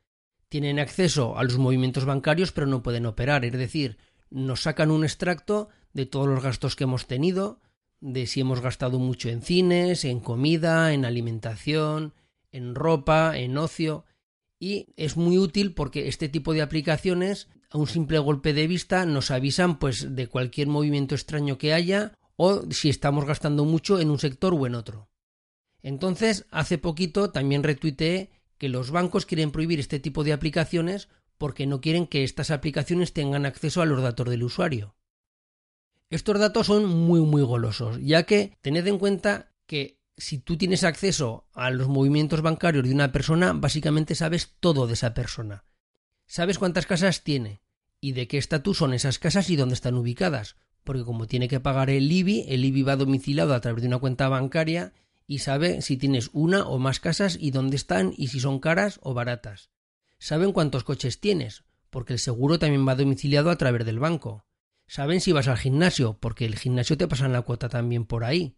tienen 0.48 0.78
acceso 0.78 1.38
a 1.38 1.44
los 1.44 1.58
movimientos 1.58 2.04
bancarios 2.04 2.52
pero 2.52 2.66
no 2.66 2.82
pueden 2.82 3.06
operar, 3.06 3.44
es 3.44 3.52
decir, 3.52 3.98
nos 4.30 4.62
sacan 4.62 4.90
un 4.90 5.04
extracto 5.04 5.68
de 5.92 6.06
todos 6.06 6.28
los 6.28 6.42
gastos 6.42 6.76
que 6.76 6.84
hemos 6.84 7.06
tenido, 7.06 7.60
de 8.00 8.26
si 8.26 8.40
hemos 8.40 8.60
gastado 8.60 8.98
mucho 8.98 9.28
en 9.28 9.42
cines, 9.42 10.04
en 10.04 10.20
comida, 10.20 10.92
en 10.92 11.04
alimentación, 11.04 12.14
en 12.50 12.74
ropa, 12.74 13.38
en 13.38 13.56
ocio, 13.58 14.04
y 14.58 14.86
es 14.96 15.16
muy 15.16 15.38
útil 15.38 15.74
porque 15.74 16.08
este 16.08 16.28
tipo 16.28 16.52
de 16.52 16.62
aplicaciones 16.62 17.48
a 17.70 17.78
un 17.78 17.86
simple 17.86 18.18
golpe 18.18 18.52
de 18.52 18.66
vista 18.66 19.06
nos 19.06 19.30
avisan 19.30 19.78
pues 19.78 20.14
de 20.14 20.26
cualquier 20.28 20.68
movimiento 20.68 21.14
extraño 21.14 21.58
que 21.58 21.72
haya 21.72 22.12
o 22.44 22.64
si 22.72 22.88
estamos 22.88 23.24
gastando 23.24 23.64
mucho 23.64 24.00
en 24.00 24.10
un 24.10 24.18
sector 24.18 24.52
o 24.52 24.66
en 24.66 24.74
otro. 24.74 25.08
Entonces, 25.80 26.44
hace 26.50 26.76
poquito 26.76 27.30
también 27.30 27.62
retuiteé 27.62 28.30
que 28.58 28.68
los 28.68 28.90
bancos 28.90 29.26
quieren 29.26 29.52
prohibir 29.52 29.78
este 29.78 30.00
tipo 30.00 30.24
de 30.24 30.32
aplicaciones 30.32 31.08
porque 31.38 31.68
no 31.68 31.80
quieren 31.80 32.08
que 32.08 32.24
estas 32.24 32.50
aplicaciones 32.50 33.12
tengan 33.12 33.46
acceso 33.46 33.80
a 33.80 33.86
los 33.86 34.02
datos 34.02 34.28
del 34.28 34.42
usuario. 34.42 34.96
Estos 36.10 36.40
datos 36.40 36.66
son 36.66 36.86
muy 36.86 37.20
muy 37.20 37.42
golosos, 37.42 38.00
ya 38.00 38.24
que 38.24 38.58
tened 38.60 38.88
en 38.88 38.98
cuenta 38.98 39.52
que 39.66 40.00
si 40.16 40.38
tú 40.38 40.58
tienes 40.58 40.82
acceso 40.82 41.46
a 41.52 41.70
los 41.70 41.86
movimientos 41.86 42.42
bancarios 42.42 42.84
de 42.88 42.92
una 42.94 43.12
persona, 43.12 43.52
básicamente 43.52 44.16
sabes 44.16 44.56
todo 44.58 44.88
de 44.88 44.94
esa 44.94 45.14
persona. 45.14 45.64
Sabes 46.26 46.58
cuántas 46.58 46.86
casas 46.86 47.22
tiene 47.22 47.62
y 48.00 48.12
de 48.12 48.26
qué 48.26 48.38
estatus 48.38 48.78
son 48.78 48.94
esas 48.94 49.20
casas 49.20 49.48
y 49.48 49.54
dónde 49.54 49.74
están 49.74 49.94
ubicadas, 49.94 50.56
porque 50.84 51.04
como 51.04 51.26
tiene 51.26 51.48
que 51.48 51.60
pagar 51.60 51.90
el 51.90 52.10
IBI, 52.10 52.46
el 52.48 52.64
IBI 52.64 52.82
va 52.82 52.96
domiciliado 52.96 53.54
a 53.54 53.60
través 53.60 53.82
de 53.82 53.88
una 53.88 53.98
cuenta 53.98 54.28
bancaria 54.28 54.92
y 55.26 55.38
sabe 55.38 55.82
si 55.82 55.96
tienes 55.96 56.30
una 56.32 56.66
o 56.66 56.78
más 56.78 57.00
casas 57.00 57.36
y 57.40 57.50
dónde 57.50 57.76
están 57.76 58.12
y 58.16 58.28
si 58.28 58.40
son 58.40 58.58
caras 58.58 58.98
o 59.02 59.14
baratas. 59.14 59.70
Saben 60.18 60.52
cuántos 60.52 60.84
coches 60.84 61.20
tienes, 61.20 61.64
porque 61.90 62.12
el 62.12 62.18
seguro 62.18 62.58
también 62.58 62.86
va 62.86 62.94
domiciliado 62.94 63.50
a 63.50 63.56
través 63.56 63.84
del 63.84 63.98
banco. 63.98 64.44
Saben 64.86 65.20
si 65.20 65.32
vas 65.32 65.48
al 65.48 65.58
gimnasio, 65.58 66.18
porque 66.20 66.44
el 66.44 66.58
gimnasio 66.58 66.96
te 66.96 67.08
pasan 67.08 67.32
la 67.32 67.42
cuota 67.42 67.68
también 67.68 68.04
por 68.04 68.24
ahí. 68.24 68.56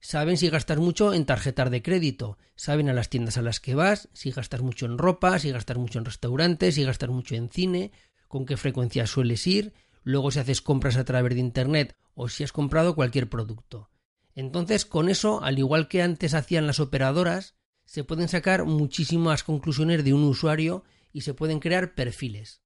Saben 0.00 0.36
si 0.36 0.50
gastas 0.50 0.78
mucho 0.78 1.14
en 1.14 1.24
tarjetas 1.24 1.70
de 1.70 1.82
crédito, 1.82 2.36
saben 2.56 2.90
a 2.90 2.92
las 2.92 3.08
tiendas 3.08 3.38
a 3.38 3.42
las 3.42 3.58
que 3.58 3.74
vas, 3.74 4.10
si 4.12 4.30
gastas 4.30 4.60
mucho 4.60 4.86
en 4.86 4.98
ropa, 4.98 5.38
si 5.38 5.50
gastas 5.50 5.78
mucho 5.78 5.98
en 5.98 6.04
restaurantes, 6.04 6.74
si 6.74 6.84
gastas 6.84 7.08
mucho 7.08 7.34
en 7.34 7.48
cine, 7.48 7.90
con 8.28 8.44
qué 8.44 8.56
frecuencia 8.56 9.06
sueles 9.06 9.46
ir, 9.46 9.72
luego 10.04 10.30
si 10.30 10.38
haces 10.38 10.62
compras 10.62 10.96
a 10.96 11.04
través 11.04 11.34
de 11.34 11.40
Internet 11.40 11.96
o 12.14 12.28
si 12.28 12.44
has 12.44 12.52
comprado 12.52 12.94
cualquier 12.94 13.28
producto. 13.28 13.90
Entonces, 14.36 14.84
con 14.84 15.08
eso, 15.08 15.42
al 15.42 15.58
igual 15.58 15.88
que 15.88 16.02
antes 16.02 16.34
hacían 16.34 16.66
las 16.66 16.78
operadoras, 16.78 17.56
se 17.84 18.04
pueden 18.04 18.28
sacar 18.28 18.64
muchísimas 18.64 19.42
conclusiones 19.42 20.04
de 20.04 20.14
un 20.14 20.24
usuario 20.24 20.84
y 21.12 21.22
se 21.22 21.34
pueden 21.34 21.60
crear 21.60 21.94
perfiles. 21.94 22.62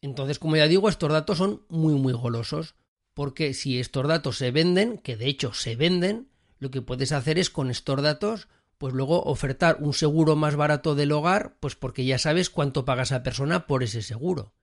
Entonces, 0.00 0.38
como 0.38 0.56
ya 0.56 0.68
digo, 0.68 0.88
estos 0.88 1.12
datos 1.12 1.38
son 1.38 1.66
muy 1.68 1.94
muy 1.94 2.12
golosos, 2.12 2.74
porque 3.12 3.52
si 3.52 3.78
estos 3.78 4.08
datos 4.08 4.38
se 4.38 4.50
venden, 4.50 4.98
que 4.98 5.16
de 5.16 5.26
hecho 5.26 5.52
se 5.52 5.76
venden, 5.76 6.30
lo 6.58 6.70
que 6.70 6.82
puedes 6.82 7.12
hacer 7.12 7.38
es 7.38 7.50
con 7.50 7.70
estos 7.70 8.02
datos 8.02 8.48
pues 8.80 8.94
luego 8.94 9.22
ofertar 9.24 9.76
un 9.80 9.92
seguro 9.92 10.36
más 10.36 10.56
barato 10.56 10.94
del 10.94 11.12
hogar, 11.12 11.58
pues 11.60 11.76
porque 11.76 12.06
ya 12.06 12.18
sabes 12.18 12.48
cuánto 12.48 12.86
paga 12.86 13.02
esa 13.02 13.22
persona 13.22 13.66
por 13.66 13.82
ese 13.82 14.00
seguro. 14.00 14.54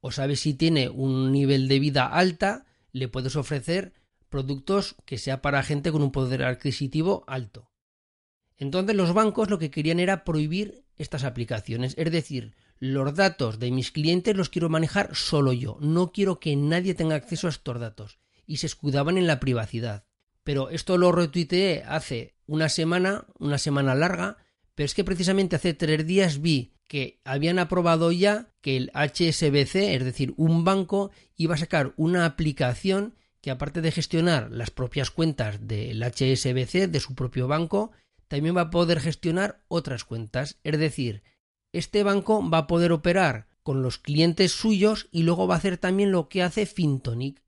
O 0.00 0.12
sabes 0.12 0.40
si 0.40 0.54
tiene 0.54 0.88
un 0.88 1.32
nivel 1.32 1.68
de 1.68 1.78
vida 1.78 2.06
alta, 2.06 2.66
le 2.92 3.08
puedes 3.08 3.36
ofrecer 3.36 3.94
productos 4.28 4.96
que 5.04 5.18
sea 5.18 5.42
para 5.42 5.62
gente 5.62 5.90
con 5.90 6.02
un 6.02 6.12
poder 6.12 6.44
adquisitivo 6.44 7.24
alto. 7.26 7.70
Entonces 8.56 8.96
los 8.96 9.14
bancos 9.14 9.50
lo 9.50 9.58
que 9.58 9.70
querían 9.70 10.00
era 10.00 10.24
prohibir 10.24 10.84
estas 10.96 11.24
aplicaciones, 11.24 11.94
es 11.96 12.10
decir, 12.10 12.54
los 12.80 13.14
datos 13.14 13.58
de 13.58 13.70
mis 13.70 13.92
clientes 13.92 14.36
los 14.36 14.48
quiero 14.50 14.68
manejar 14.68 15.14
solo 15.14 15.52
yo, 15.52 15.78
no 15.80 16.12
quiero 16.12 16.40
que 16.40 16.56
nadie 16.56 16.94
tenga 16.94 17.14
acceso 17.16 17.46
a 17.46 17.50
estos 17.50 17.78
datos, 17.78 18.18
y 18.46 18.58
se 18.58 18.66
escudaban 18.66 19.16
en 19.16 19.26
la 19.26 19.40
privacidad. 19.40 20.04
Pero 20.42 20.70
esto 20.70 20.98
lo 20.98 21.12
retuiteé 21.12 21.84
hace 21.86 22.34
una 22.46 22.68
semana, 22.68 23.26
una 23.38 23.58
semana 23.58 23.94
larga, 23.94 24.38
pero 24.78 24.84
es 24.84 24.94
que 24.94 25.02
precisamente 25.02 25.56
hace 25.56 25.74
tres 25.74 26.06
días 26.06 26.40
vi 26.40 26.72
que 26.86 27.18
habían 27.24 27.58
aprobado 27.58 28.12
ya 28.12 28.46
que 28.60 28.76
el 28.76 28.92
HSBC, 28.94 29.74
es 29.74 30.04
decir, 30.04 30.34
un 30.36 30.62
banco, 30.62 31.10
iba 31.34 31.56
a 31.56 31.58
sacar 31.58 31.94
una 31.96 32.24
aplicación 32.24 33.16
que 33.40 33.50
aparte 33.50 33.80
de 33.80 33.90
gestionar 33.90 34.52
las 34.52 34.70
propias 34.70 35.10
cuentas 35.10 35.66
del 35.66 36.00
HSBC, 36.00 36.92
de 36.92 37.00
su 37.00 37.16
propio 37.16 37.48
banco, 37.48 37.90
también 38.28 38.56
va 38.56 38.60
a 38.60 38.70
poder 38.70 39.00
gestionar 39.00 39.64
otras 39.66 40.04
cuentas. 40.04 40.60
Es 40.62 40.78
decir, 40.78 41.24
este 41.72 42.04
banco 42.04 42.48
va 42.48 42.58
a 42.58 42.66
poder 42.68 42.92
operar 42.92 43.48
con 43.64 43.82
los 43.82 43.98
clientes 43.98 44.52
suyos 44.52 45.08
y 45.10 45.24
luego 45.24 45.48
va 45.48 45.56
a 45.56 45.58
hacer 45.58 45.78
también 45.78 46.12
lo 46.12 46.28
que 46.28 46.44
hace 46.44 46.66
Fintonic. 46.66 47.42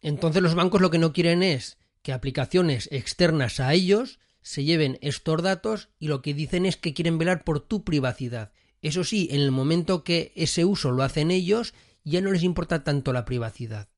Entonces 0.00 0.42
los 0.42 0.56
bancos 0.56 0.80
lo 0.80 0.90
que 0.90 0.98
no 0.98 1.12
quieren 1.12 1.44
es 1.44 1.78
que 2.02 2.12
aplicaciones 2.12 2.88
externas 2.90 3.60
a 3.60 3.72
ellos 3.74 4.18
se 4.44 4.62
lleven 4.62 4.98
estos 5.00 5.42
datos 5.42 5.88
y 5.98 6.08
lo 6.08 6.20
que 6.20 6.34
dicen 6.34 6.66
es 6.66 6.76
que 6.76 6.92
quieren 6.92 7.16
velar 7.16 7.44
por 7.44 7.60
tu 7.60 7.82
privacidad. 7.82 8.52
Eso 8.82 9.02
sí, 9.02 9.26
en 9.30 9.40
el 9.40 9.50
momento 9.50 10.04
que 10.04 10.32
ese 10.36 10.66
uso 10.66 10.92
lo 10.92 11.02
hacen 11.02 11.30
ellos, 11.30 11.72
ya 12.04 12.20
no 12.20 12.30
les 12.30 12.42
importa 12.42 12.84
tanto 12.84 13.14
la 13.14 13.24
privacidad. 13.24 13.88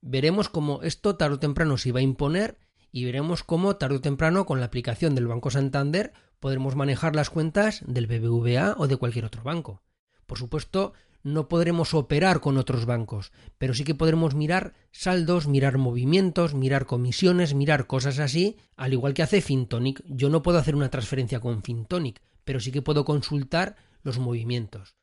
Veremos 0.00 0.48
cómo 0.48 0.82
esto 0.82 1.14
tarde 1.14 1.36
o 1.36 1.38
temprano 1.38 1.78
se 1.78 1.92
va 1.92 2.00
a 2.00 2.02
imponer 2.02 2.58
y 2.90 3.04
veremos 3.04 3.44
cómo 3.44 3.76
tarde 3.76 3.96
o 3.96 4.00
temprano 4.00 4.46
con 4.46 4.58
la 4.58 4.66
aplicación 4.66 5.14
del 5.14 5.28
Banco 5.28 5.50
Santander 5.50 6.12
podremos 6.40 6.74
manejar 6.74 7.14
las 7.14 7.30
cuentas 7.30 7.82
del 7.86 8.08
BBVA 8.08 8.74
o 8.78 8.88
de 8.88 8.96
cualquier 8.96 9.26
otro 9.26 9.44
banco. 9.44 9.82
Por 10.26 10.38
supuesto, 10.38 10.92
no 11.22 11.48
podremos 11.48 11.94
operar 11.94 12.40
con 12.40 12.58
otros 12.58 12.86
bancos, 12.86 13.32
pero 13.58 13.74
sí 13.74 13.84
que 13.84 13.94
podremos 13.94 14.34
mirar 14.34 14.74
saldos, 14.92 15.46
mirar 15.46 15.78
movimientos, 15.78 16.54
mirar 16.54 16.86
comisiones, 16.86 17.54
mirar 17.54 17.86
cosas 17.86 18.18
así, 18.18 18.56
al 18.76 18.92
igual 18.92 19.14
que 19.14 19.22
hace 19.22 19.40
Fintonic. 19.40 20.02
Yo 20.06 20.30
no 20.30 20.42
puedo 20.42 20.58
hacer 20.58 20.76
una 20.76 20.90
transferencia 20.90 21.40
con 21.40 21.62
Fintonic, 21.62 22.20
pero 22.44 22.60
sí 22.60 22.72
que 22.72 22.82
puedo 22.82 23.04
consultar 23.04 23.76
los 24.02 24.18
movimientos. 24.18 24.96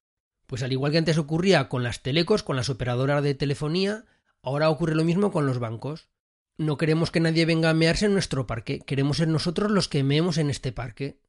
Pues 0.48 0.64
al 0.64 0.72
igual 0.72 0.92
que 0.92 1.00
antes 1.00 1.18
ocurría 1.18 1.70
con 1.70 1.84
las 1.84 2.02
telecos, 2.02 2.44
con 2.44 2.56
las 2.56 2.70
operadoras 2.70 3.24
de 3.24 3.36
telefonía, 3.36 4.06
ahora 4.42 4.70
ocurre 4.70 4.96
lo 4.96 5.04
mismo 5.04 5.32
con 5.32 5.46
los 5.46 5.60
bancos. 5.60 6.10
No 6.58 6.78
queremos 6.78 7.12
que 7.12 7.20
nadie 7.20 7.46
venga 7.46 7.70
a 7.70 7.74
mearse 7.74 8.06
en 8.06 8.14
nuestro 8.14 8.48
parque, 8.48 8.80
queremos 8.80 9.18
ser 9.18 9.28
nosotros 9.28 9.72
los 9.72 9.90
que 9.90 10.04
meemos 10.04 10.38
en 10.38 10.50
este 10.50 10.72
parque. 10.72 11.20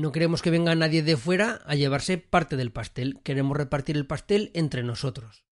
No 0.00 0.12
queremos 0.12 0.40
que 0.40 0.50
venga 0.50 0.74
nadie 0.74 1.02
de 1.02 1.18
fuera 1.18 1.60
a 1.66 1.74
llevarse 1.74 2.16
parte 2.16 2.56
del 2.56 2.72
pastel, 2.72 3.20
queremos 3.22 3.54
repartir 3.54 3.98
el 3.98 4.06
pastel 4.06 4.50
entre 4.54 4.82
nosotros. 4.82 5.44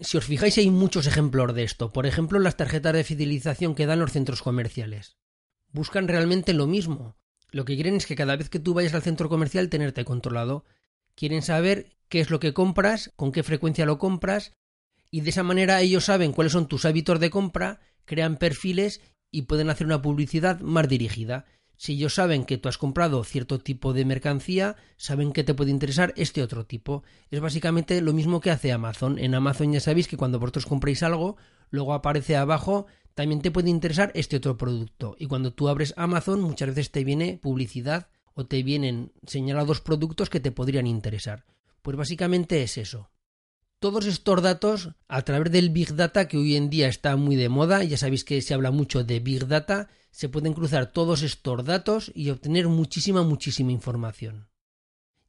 Si 0.00 0.16
os 0.16 0.24
fijáis 0.24 0.58
hay 0.58 0.68
muchos 0.68 1.06
ejemplos 1.06 1.54
de 1.54 1.62
esto, 1.62 1.92
por 1.92 2.04
ejemplo 2.04 2.40
las 2.40 2.56
tarjetas 2.56 2.92
de 2.92 3.04
fidelización 3.04 3.76
que 3.76 3.86
dan 3.86 4.00
los 4.00 4.10
centros 4.10 4.42
comerciales. 4.42 5.16
Buscan 5.70 6.08
realmente 6.08 6.54
lo 6.54 6.66
mismo. 6.66 7.16
Lo 7.52 7.64
que 7.64 7.76
quieren 7.76 7.94
es 7.94 8.06
que 8.06 8.16
cada 8.16 8.34
vez 8.34 8.50
que 8.50 8.58
tú 8.58 8.74
vayas 8.74 8.94
al 8.94 9.02
centro 9.02 9.28
comercial 9.28 9.68
tenerte 9.68 10.04
controlado. 10.04 10.64
Quieren 11.14 11.42
saber 11.42 11.96
qué 12.08 12.18
es 12.18 12.30
lo 12.30 12.40
que 12.40 12.54
compras, 12.54 13.12
con 13.14 13.30
qué 13.30 13.44
frecuencia 13.44 13.86
lo 13.86 13.98
compras, 13.98 14.54
y 15.08 15.20
de 15.20 15.30
esa 15.30 15.44
manera 15.44 15.80
ellos 15.82 16.06
saben 16.06 16.32
cuáles 16.32 16.52
son 16.52 16.66
tus 16.66 16.84
hábitos 16.84 17.20
de 17.20 17.30
compra, 17.30 17.78
crean 18.06 18.38
perfiles 18.38 19.00
y 19.30 19.42
pueden 19.42 19.70
hacer 19.70 19.86
una 19.86 20.02
publicidad 20.02 20.58
más 20.58 20.88
dirigida. 20.88 21.44
Si 21.78 21.92
ellos 21.92 22.14
saben 22.14 22.44
que 22.44 22.58
tú 22.58 22.68
has 22.68 22.76
comprado 22.76 23.22
cierto 23.22 23.60
tipo 23.60 23.92
de 23.92 24.04
mercancía, 24.04 24.74
saben 24.96 25.32
que 25.32 25.44
te 25.44 25.54
puede 25.54 25.70
interesar 25.70 26.12
este 26.16 26.42
otro 26.42 26.66
tipo. 26.66 27.04
Es 27.30 27.38
básicamente 27.38 28.02
lo 28.02 28.12
mismo 28.12 28.40
que 28.40 28.50
hace 28.50 28.72
Amazon. 28.72 29.16
En 29.18 29.34
Amazon 29.36 29.72
ya 29.72 29.80
sabéis 29.80 30.08
que 30.08 30.16
cuando 30.16 30.40
vosotros 30.40 30.66
compréis 30.66 31.04
algo, 31.04 31.36
luego 31.70 31.94
aparece 31.94 32.36
abajo 32.36 32.86
también 33.14 33.42
te 33.42 33.50
puede 33.50 33.70
interesar 33.70 34.12
este 34.14 34.36
otro 34.36 34.56
producto. 34.56 35.16
Y 35.18 35.26
cuando 35.26 35.52
tú 35.52 35.68
abres 35.68 35.94
Amazon, 35.96 36.40
muchas 36.40 36.68
veces 36.68 36.90
te 36.90 37.02
viene 37.02 37.38
publicidad 37.40 38.08
o 38.34 38.46
te 38.46 38.62
vienen 38.62 39.12
señalados 39.26 39.80
productos 39.80 40.30
que 40.30 40.40
te 40.40 40.52
podrían 40.52 40.86
interesar. 40.86 41.44
Pues 41.82 41.96
básicamente 41.96 42.62
es 42.62 42.78
eso. 42.78 43.10
Todos 43.80 44.06
estos 44.06 44.42
datos, 44.42 44.90
a 45.06 45.22
través 45.22 45.52
del 45.52 45.70
Big 45.70 45.94
Data, 45.94 46.26
que 46.26 46.36
hoy 46.36 46.56
en 46.56 46.68
día 46.68 46.88
está 46.88 47.14
muy 47.14 47.36
de 47.36 47.48
moda, 47.48 47.84
ya 47.84 47.96
sabéis 47.96 48.24
que 48.24 48.42
se 48.42 48.52
habla 48.52 48.72
mucho 48.72 49.04
de 49.04 49.20
Big 49.20 49.46
Data, 49.46 49.88
se 50.10 50.28
pueden 50.28 50.52
cruzar 50.52 50.90
todos 50.90 51.22
estos 51.22 51.64
datos 51.64 52.10
y 52.12 52.30
obtener 52.30 52.66
muchísima, 52.66 53.22
muchísima 53.22 53.70
información. 53.70 54.48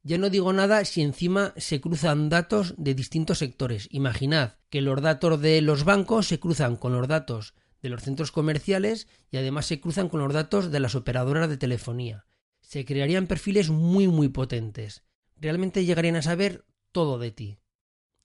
Ya 0.02 0.18
no 0.18 0.30
digo 0.30 0.52
nada 0.52 0.84
si 0.84 1.00
encima 1.00 1.54
se 1.58 1.80
cruzan 1.80 2.28
datos 2.28 2.74
de 2.76 2.94
distintos 2.94 3.38
sectores. 3.38 3.86
Imaginad 3.92 4.54
que 4.68 4.80
los 4.80 5.00
datos 5.00 5.40
de 5.40 5.60
los 5.60 5.84
bancos 5.84 6.26
se 6.26 6.40
cruzan 6.40 6.74
con 6.74 6.92
los 6.92 7.06
datos 7.06 7.54
de 7.82 7.88
los 7.88 8.02
centros 8.02 8.32
comerciales 8.32 9.06
y 9.30 9.36
además 9.36 9.66
se 9.66 9.80
cruzan 9.80 10.08
con 10.08 10.18
los 10.20 10.32
datos 10.32 10.72
de 10.72 10.80
las 10.80 10.96
operadoras 10.96 11.48
de 11.48 11.56
telefonía. 11.56 12.26
Se 12.62 12.84
crearían 12.84 13.28
perfiles 13.28 13.70
muy 13.70 14.08
muy 14.08 14.28
potentes. 14.28 15.04
Realmente 15.36 15.84
llegarían 15.84 16.16
a 16.16 16.22
saber 16.22 16.64
todo 16.90 17.18
de 17.20 17.30
ti. 17.30 17.60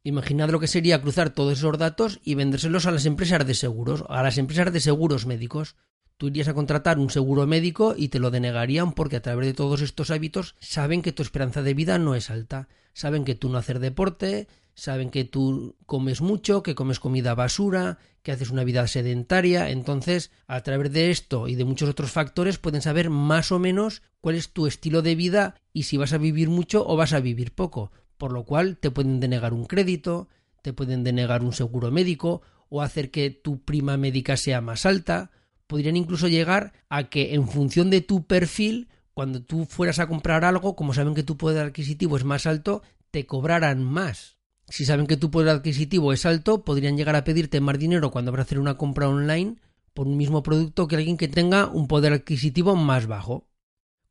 Imaginad 0.08 0.52
lo 0.52 0.60
que 0.60 0.68
sería 0.68 1.02
cruzar 1.02 1.32
todos 1.32 1.58
esos 1.58 1.80
datos 1.80 2.20
y 2.24 2.36
vendérselos 2.36 2.86
a 2.86 2.92
las 2.92 3.08
empresas 3.08 3.44
de 3.48 3.56
seguros, 3.56 4.04
a 4.08 4.22
las 4.22 4.38
empresas 4.38 4.72
de 4.72 4.80
seguros 4.80 5.26
médicos. 5.26 5.78
Tú 6.18 6.28
irías 6.28 6.48
a 6.48 6.54
contratar 6.54 7.00
un 7.00 7.10
seguro 7.10 7.48
médico 7.48 7.96
y 7.98 8.10
te 8.10 8.20
lo 8.20 8.30
denegarían 8.30 8.94
porque 8.94 9.16
a 9.16 9.24
través 9.24 9.48
de 9.48 9.56
todos 9.56 9.82
estos 9.82 10.12
hábitos 10.12 10.54
saben 10.60 11.02
que 11.02 11.12
tu 11.12 11.24
esperanza 11.24 11.64
de 11.64 11.74
vida 11.74 11.98
no 11.98 12.14
es 12.14 12.30
alta, 12.30 12.68
saben 12.94 13.26
que 13.26 13.34
tú 13.34 13.50
no 13.50 13.58
haces 13.58 13.80
deporte, 13.80 14.48
saben 14.76 15.10
que 15.10 15.24
tú 15.24 15.76
comes 15.88 16.22
mucho, 16.22 16.62
que 16.62 16.76
comes 16.76 17.00
comida 17.00 17.34
basura, 17.34 17.98
que 18.22 18.32
haces 18.32 18.52
una 18.52 18.64
vida 18.64 18.86
sedentaria, 18.86 19.72
entonces 19.72 20.30
a 20.46 20.62
través 20.62 20.92
de 20.92 21.10
esto 21.10 21.48
y 21.48 21.56
de 21.56 21.66
muchos 21.66 21.90
otros 21.90 22.12
factores 22.12 22.60
pueden 22.60 22.84
saber 22.84 23.10
más 23.10 23.52
o 23.52 23.58
menos 23.58 24.04
cuál 24.22 24.36
es 24.36 24.54
tu 24.54 24.68
estilo 24.68 25.02
de 25.02 25.16
vida 25.16 25.56
y 25.74 25.84
si 25.84 25.98
vas 25.98 26.14
a 26.14 26.20
vivir 26.20 26.50
mucho 26.50 26.88
o 26.88 26.96
vas 26.96 27.14
a 27.14 27.20
vivir 27.20 27.56
poco, 27.56 27.92
por 28.18 28.32
lo 28.32 28.44
cual 28.44 28.78
te 28.78 28.92
pueden 28.92 29.20
denegar 29.20 29.54
un 29.54 29.66
crédito, 29.66 30.28
te 30.62 30.74
pueden 30.74 31.04
denegar 31.04 31.44
un 31.44 31.54
seguro 31.54 31.92
médico 31.92 32.42
o 32.70 32.82
hacer 32.82 33.12
que 33.12 33.30
tu 33.30 33.64
prima 33.64 33.98
médica 33.98 34.38
sea 34.38 34.62
más 34.62 34.86
alta, 34.86 35.32
podrían 35.68 35.98
incluso 35.98 36.28
llegar 36.28 36.74
a 36.90 37.10
que 37.10 37.34
en 37.34 37.48
función 37.48 37.90
de 37.90 38.02
tu 38.02 38.26
perfil, 38.26 38.90
cuando 39.14 39.42
tú 39.44 39.66
fueras 39.66 40.00
a 40.00 40.08
comprar 40.08 40.44
algo, 40.44 40.76
como 40.76 40.94
saben 40.94 41.16
que 41.16 41.24
tu 41.24 41.38
poder 41.38 41.68
adquisitivo 41.68 42.18
es 42.18 42.24
más 42.24 42.46
alto, 42.46 42.82
te 43.12 43.26
cobraran 43.26 43.84
más. 43.84 44.38
Si 44.68 44.86
saben 44.86 45.08
que 45.08 45.18
tu 45.18 45.30
poder 45.30 45.50
adquisitivo 45.50 46.12
es 46.12 46.26
alto, 46.26 46.64
podrían 46.64 46.98
llegar 46.98 47.16
a 47.16 47.24
pedirte 47.24 47.62
más 47.62 47.78
dinero 47.78 48.12
cuando 48.12 48.34
a 48.34 48.42
hacer 48.42 48.60
una 48.60 48.78
compra 48.78 49.08
online 49.08 49.58
por 49.94 50.08
un 50.08 50.18
mismo 50.18 50.44
producto 50.44 50.88
que 50.88 50.96
alguien 50.96 51.18
que 51.18 51.28
tenga 51.28 51.68
un 51.68 51.88
poder 51.88 52.14
adquisitivo 52.14 52.76
más 52.76 53.08
bajo. 53.08 53.48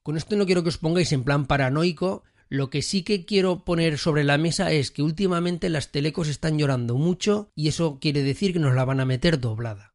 Con 0.02 0.16
esto 0.16 0.36
no 0.36 0.46
quiero 0.46 0.62
que 0.62 0.68
os 0.68 0.78
pongáis 0.78 1.12
en 1.12 1.24
plan 1.24 1.46
paranoico, 1.46 2.22
lo 2.48 2.70
que 2.70 2.82
sí 2.82 3.02
que 3.02 3.24
quiero 3.24 3.64
poner 3.64 3.98
sobre 3.98 4.24
la 4.24 4.38
mesa 4.38 4.70
es 4.72 4.90
que 4.90 5.02
últimamente 5.02 5.68
las 5.70 5.90
telecos 5.90 6.28
están 6.28 6.58
llorando 6.58 6.96
mucho 6.96 7.50
y 7.54 7.68
eso 7.68 7.98
quiere 8.00 8.22
decir 8.22 8.52
que 8.52 8.58
nos 8.58 8.74
la 8.74 8.84
van 8.84 9.00
a 9.00 9.04
meter 9.04 9.40
doblada. 9.40 9.94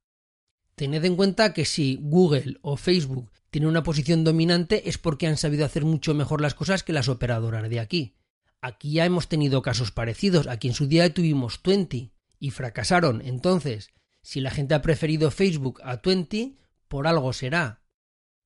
Tened 0.75 1.03
en 1.05 1.15
cuenta 1.15 1.53
que 1.53 1.65
si 1.65 1.97
Google 2.01 2.57
o 2.61 2.77
Facebook 2.77 3.31
tienen 3.49 3.69
una 3.69 3.83
posición 3.83 4.23
dominante 4.23 4.87
es 4.89 4.97
porque 4.97 5.27
han 5.27 5.37
sabido 5.37 5.65
hacer 5.65 5.83
mucho 5.83 6.13
mejor 6.13 6.41
las 6.41 6.53
cosas 6.53 6.83
que 6.83 6.93
las 6.93 7.09
operadoras 7.09 7.69
de 7.69 7.79
aquí. 7.79 8.15
Aquí 8.61 8.93
ya 8.93 9.05
hemos 9.05 9.27
tenido 9.27 9.61
casos 9.61 9.91
parecidos. 9.91 10.47
Aquí 10.47 10.67
en 10.67 10.73
su 10.73 10.87
día 10.87 11.13
tuvimos 11.13 11.61
Twenty 11.61 12.11
y 12.39 12.51
fracasaron. 12.51 13.21
Entonces, 13.25 13.91
si 14.21 14.41
la 14.41 14.51
gente 14.51 14.75
ha 14.75 14.81
preferido 14.81 15.31
Facebook 15.31 15.81
a 15.83 15.97
Twenty, 15.97 16.57
por 16.87 17.07
algo 17.07 17.33
será. 17.33 17.81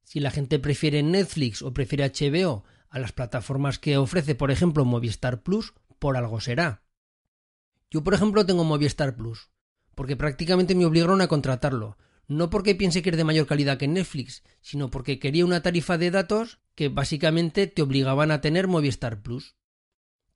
Si 0.03 0.19
la 0.19 0.31
gente 0.31 0.59
prefiere 0.59 1.01
Netflix 1.01 1.61
o 1.61 1.73
prefiere 1.73 2.09
HBO 2.09 2.63
a 2.93 2.99
las 2.99 3.11
plataformas 3.11 3.77
que 3.79 3.97
ofrece, 3.97 4.35
por 4.35 4.51
ejemplo, 4.51 4.85
Movistar 4.85 5.43
Plus, 5.43 5.73
por 5.99 6.15
algo 6.15 6.39
será. 6.39 6.83
Yo, 7.91 8.03
por 8.03 8.13
ejemplo, 8.13 8.45
tengo 8.45 8.63
Movistar 8.63 9.15
Plus, 9.15 9.49
porque 9.95 10.15
prácticamente 10.15 10.75
me 10.75 10.85
obligaron 10.85 11.19
a 11.19 11.27
contratarlo 11.27 11.97
no 12.27 12.49
porque 12.49 12.75
piense 12.75 13.01
que 13.01 13.09
es 13.09 13.17
de 13.17 13.23
mayor 13.23 13.47
calidad 13.47 13.77
que 13.77 13.87
Netflix, 13.87 14.43
sino 14.61 14.89
porque 14.89 15.19
quería 15.19 15.45
una 15.45 15.61
tarifa 15.61 15.97
de 15.97 16.11
datos 16.11 16.59
que 16.75 16.89
básicamente 16.89 17.67
te 17.67 17.81
obligaban 17.81 18.31
a 18.31 18.41
tener 18.41 18.67
Movistar 18.67 19.21
Plus. 19.21 19.55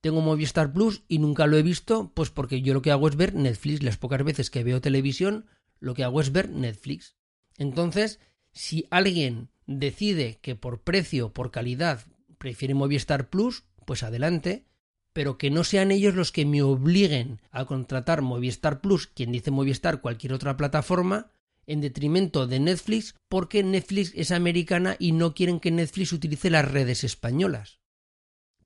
Tengo 0.00 0.20
Movistar 0.20 0.72
Plus 0.72 1.02
y 1.08 1.18
nunca 1.18 1.46
lo 1.46 1.56
he 1.56 1.62
visto, 1.62 2.12
pues 2.14 2.30
porque 2.30 2.62
yo 2.62 2.74
lo 2.74 2.82
que 2.82 2.90
hago 2.90 3.08
es 3.08 3.16
ver 3.16 3.34
Netflix. 3.34 3.82
Las 3.82 3.96
pocas 3.96 4.22
veces 4.22 4.50
que 4.50 4.64
veo 4.64 4.80
televisión, 4.80 5.46
lo 5.80 5.94
que 5.94 6.04
hago 6.04 6.20
es 6.20 6.30
ver 6.30 6.50
Netflix. 6.50 7.16
Entonces, 7.56 8.20
si 8.52 8.86
alguien 8.90 9.50
decide 9.66 10.38
que 10.40 10.54
por 10.54 10.82
precio, 10.82 11.32
por 11.32 11.50
calidad, 11.50 12.06
prefiere 12.38 12.74
Movistar 12.74 13.28
Plus, 13.28 13.64
pues 13.84 14.02
adelante, 14.02 14.64
pero 15.12 15.38
que 15.38 15.50
no 15.50 15.64
sean 15.64 15.90
ellos 15.90 16.14
los 16.14 16.32
que 16.32 16.46
me 16.46 16.62
obliguen 16.62 17.40
a 17.50 17.64
contratar 17.64 18.22
Movistar 18.22 18.80
Plus, 18.80 19.06
quien 19.06 19.32
dice 19.32 19.50
Movistar 19.50 20.00
cualquier 20.00 20.32
otra 20.32 20.56
plataforma, 20.56 21.32
en 21.68 21.82
detrimento 21.82 22.46
de 22.46 22.60
Netflix 22.60 23.14
porque 23.28 23.62
Netflix 23.62 24.12
es 24.14 24.32
americana 24.32 24.96
y 24.98 25.12
no 25.12 25.34
quieren 25.34 25.60
que 25.60 25.70
Netflix 25.70 26.12
utilice 26.12 26.50
las 26.50 26.68
redes 26.68 27.04
españolas. 27.04 27.78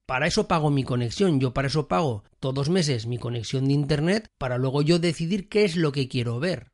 Para 0.06 0.26
eso 0.26 0.46
pago 0.46 0.70
mi 0.70 0.85
conexión, 0.85 1.40
yo 1.40 1.52
para 1.52 1.68
eso 1.68 1.88
pago 1.88 2.24
todos 2.38 2.68
meses 2.68 3.06
mi 3.06 3.18
conexión 3.18 3.66
de 3.66 3.72
Internet 3.72 4.30
para 4.38 4.56
luego 4.56 4.82
yo 4.82 4.98
decidir 4.98 5.48
qué 5.48 5.64
es 5.64 5.76
lo 5.76 5.90
que 5.90 6.08
quiero 6.08 6.38
ver. 6.38 6.72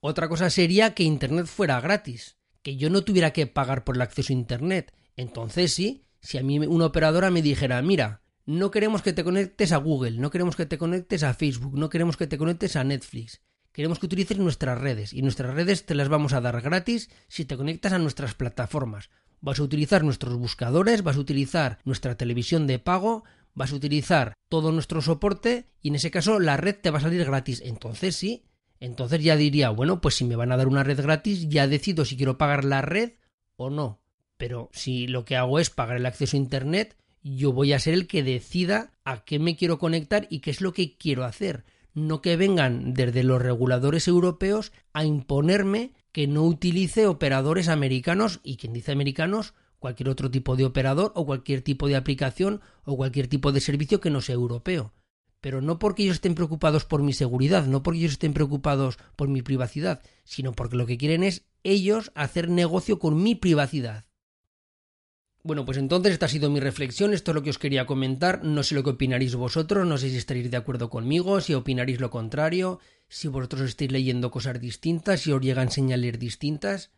Otra 0.00 0.28
cosa 0.28 0.50
sería 0.50 0.94
que 0.94 1.04
Internet 1.04 1.46
fuera 1.46 1.80
gratis, 1.80 2.38
que 2.62 2.76
yo 2.76 2.90
no 2.90 3.04
tuviera 3.04 3.32
que 3.32 3.46
pagar 3.46 3.84
por 3.84 3.96
el 3.96 4.02
acceso 4.02 4.32
a 4.32 4.36
Internet. 4.36 4.94
Entonces 5.16 5.72
sí, 5.72 6.04
si 6.20 6.38
a 6.38 6.42
mí 6.42 6.58
una 6.58 6.86
operadora 6.86 7.30
me 7.30 7.42
dijera, 7.42 7.80
mira, 7.82 8.22
no 8.46 8.70
queremos 8.70 9.02
que 9.02 9.12
te 9.12 9.24
conectes 9.24 9.72
a 9.72 9.76
Google, 9.76 10.18
no 10.18 10.30
queremos 10.30 10.56
que 10.56 10.66
te 10.66 10.78
conectes 10.78 11.22
a 11.22 11.34
Facebook, 11.34 11.78
no 11.78 11.90
queremos 11.90 12.16
que 12.16 12.26
te 12.26 12.38
conectes 12.38 12.76
a 12.76 12.84
Netflix, 12.84 13.40
Queremos 13.72 13.98
que 13.98 14.06
utilices 14.06 14.36
nuestras 14.36 14.78
redes 14.78 15.14
y 15.14 15.22
nuestras 15.22 15.54
redes 15.54 15.86
te 15.86 15.94
las 15.94 16.10
vamos 16.10 16.34
a 16.34 16.42
dar 16.42 16.60
gratis 16.60 17.08
si 17.28 17.46
te 17.46 17.56
conectas 17.56 17.94
a 17.94 17.98
nuestras 17.98 18.34
plataformas. 18.34 19.08
Vas 19.40 19.60
a 19.60 19.62
utilizar 19.62 20.04
nuestros 20.04 20.36
buscadores, 20.36 21.02
vas 21.02 21.16
a 21.16 21.20
utilizar 21.20 21.78
nuestra 21.84 22.16
televisión 22.16 22.66
de 22.66 22.78
pago, 22.78 23.24
vas 23.54 23.72
a 23.72 23.76
utilizar 23.76 24.34
todo 24.50 24.72
nuestro 24.72 25.00
soporte 25.00 25.70
y 25.80 25.88
en 25.88 25.94
ese 25.94 26.10
caso 26.10 26.38
la 26.38 26.58
red 26.58 26.76
te 26.76 26.90
va 26.90 26.98
a 26.98 27.02
salir 27.02 27.24
gratis. 27.24 27.62
Entonces 27.64 28.14
sí, 28.14 28.44
entonces 28.78 29.22
ya 29.22 29.36
diría, 29.36 29.70
bueno, 29.70 30.02
pues 30.02 30.16
si 30.16 30.26
me 30.26 30.36
van 30.36 30.52
a 30.52 30.58
dar 30.58 30.68
una 30.68 30.84
red 30.84 31.00
gratis, 31.00 31.48
ya 31.48 31.66
decido 31.66 32.04
si 32.04 32.18
quiero 32.18 32.36
pagar 32.36 32.64
la 32.64 32.82
red 32.82 33.12
o 33.56 33.70
no. 33.70 34.01
Pero 34.42 34.70
si 34.72 35.06
lo 35.06 35.24
que 35.24 35.36
hago 35.36 35.60
es 35.60 35.70
pagar 35.70 35.98
el 35.98 36.04
acceso 36.04 36.36
a 36.36 36.40
Internet, 36.40 36.96
yo 37.22 37.52
voy 37.52 37.72
a 37.72 37.78
ser 37.78 37.94
el 37.94 38.08
que 38.08 38.24
decida 38.24 38.90
a 39.04 39.22
qué 39.22 39.38
me 39.38 39.54
quiero 39.54 39.78
conectar 39.78 40.26
y 40.30 40.40
qué 40.40 40.50
es 40.50 40.60
lo 40.60 40.72
que 40.72 40.96
quiero 40.96 41.22
hacer 41.22 41.62
no 41.94 42.22
que 42.22 42.36
vengan 42.36 42.92
desde 42.92 43.22
los 43.22 43.40
reguladores 43.40 44.08
europeos 44.08 44.72
a 44.92 45.04
imponerme 45.04 45.92
que 46.10 46.26
no 46.26 46.42
utilice 46.42 47.06
operadores 47.06 47.68
americanos 47.68 48.40
y 48.42 48.56
quien 48.56 48.72
dice 48.72 48.90
americanos 48.90 49.54
cualquier 49.78 50.08
otro 50.08 50.28
tipo 50.28 50.56
de 50.56 50.64
operador 50.64 51.12
o 51.14 51.24
cualquier 51.24 51.62
tipo 51.62 51.86
de 51.86 51.94
aplicación 51.94 52.62
o 52.84 52.96
cualquier 52.96 53.28
tipo 53.28 53.52
de 53.52 53.60
servicio 53.60 54.00
que 54.00 54.10
no 54.10 54.20
sea 54.22 54.34
europeo. 54.34 54.92
pero 55.40 55.60
no 55.60 55.78
porque 55.78 56.02
ellos 56.02 56.16
estén 56.16 56.34
preocupados 56.34 56.84
por 56.84 57.04
mi 57.04 57.12
seguridad, 57.12 57.66
no 57.66 57.84
porque 57.84 58.00
ellos 58.00 58.12
estén 58.12 58.32
preocupados 58.32 58.98
por 59.14 59.28
mi 59.28 59.42
privacidad, 59.42 60.00
sino 60.24 60.52
porque 60.52 60.76
lo 60.76 60.86
que 60.86 60.98
quieren 60.98 61.22
es 61.22 61.44
ellos 61.62 62.10
hacer 62.16 62.48
negocio 62.48 62.98
con 62.98 63.22
mi 63.22 63.34
privacidad. 63.34 64.04
Bueno, 65.44 65.64
pues 65.64 65.78
entonces 65.78 66.12
esta 66.12 66.26
ha 66.26 66.28
sido 66.28 66.50
mi 66.50 66.60
reflexión, 66.60 67.12
esto 67.12 67.32
es 67.32 67.34
lo 67.34 67.42
que 67.42 67.50
os 67.50 67.58
quería 67.58 67.84
comentar, 67.84 68.44
no 68.44 68.62
sé 68.62 68.76
lo 68.76 68.84
que 68.84 68.90
opinaréis 68.90 69.34
vosotros, 69.34 69.86
no 69.86 69.98
sé 69.98 70.08
si 70.08 70.16
estaréis 70.16 70.50
de 70.50 70.56
acuerdo 70.56 70.88
conmigo, 70.88 71.40
si 71.40 71.54
opinaréis 71.54 72.00
lo 72.00 72.10
contrario, 72.10 72.78
si 73.08 73.26
vosotros 73.26 73.62
estáis 73.62 73.90
leyendo 73.90 74.30
cosas 74.30 74.60
distintas, 74.60 75.20
si 75.20 75.32
os 75.32 75.40
llegan 75.40 75.70
señales 75.70 76.18
distintas, 76.18 76.92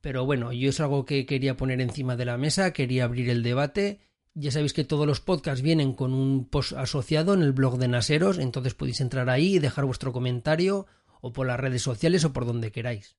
pero 0.00 0.24
bueno, 0.24 0.50
yo 0.52 0.70
es 0.70 0.80
algo 0.80 1.04
que 1.04 1.26
quería 1.26 1.58
poner 1.58 1.82
encima 1.82 2.16
de 2.16 2.24
la 2.24 2.38
mesa, 2.38 2.72
quería 2.72 3.04
abrir 3.04 3.28
el 3.28 3.42
debate 3.42 4.00
ya 4.34 4.52
sabéis 4.52 4.72
que 4.72 4.84
todos 4.84 5.06
los 5.06 5.20
podcasts 5.20 5.62
vienen 5.62 5.92
con 5.92 6.12
un 6.12 6.48
post 6.48 6.72
asociado 6.72 7.34
en 7.34 7.42
el 7.42 7.52
blog 7.52 7.78
de 7.78 7.88
Naseros, 7.88 8.38
entonces 8.38 8.74
podéis 8.74 9.00
entrar 9.00 9.28
ahí 9.28 9.56
y 9.56 9.58
dejar 9.58 9.84
vuestro 9.84 10.12
comentario 10.12 10.86
o 11.20 11.32
por 11.32 11.46
las 11.46 11.58
redes 11.58 11.82
sociales 11.82 12.24
o 12.24 12.32
por 12.32 12.46
donde 12.46 12.70
queráis. 12.70 13.16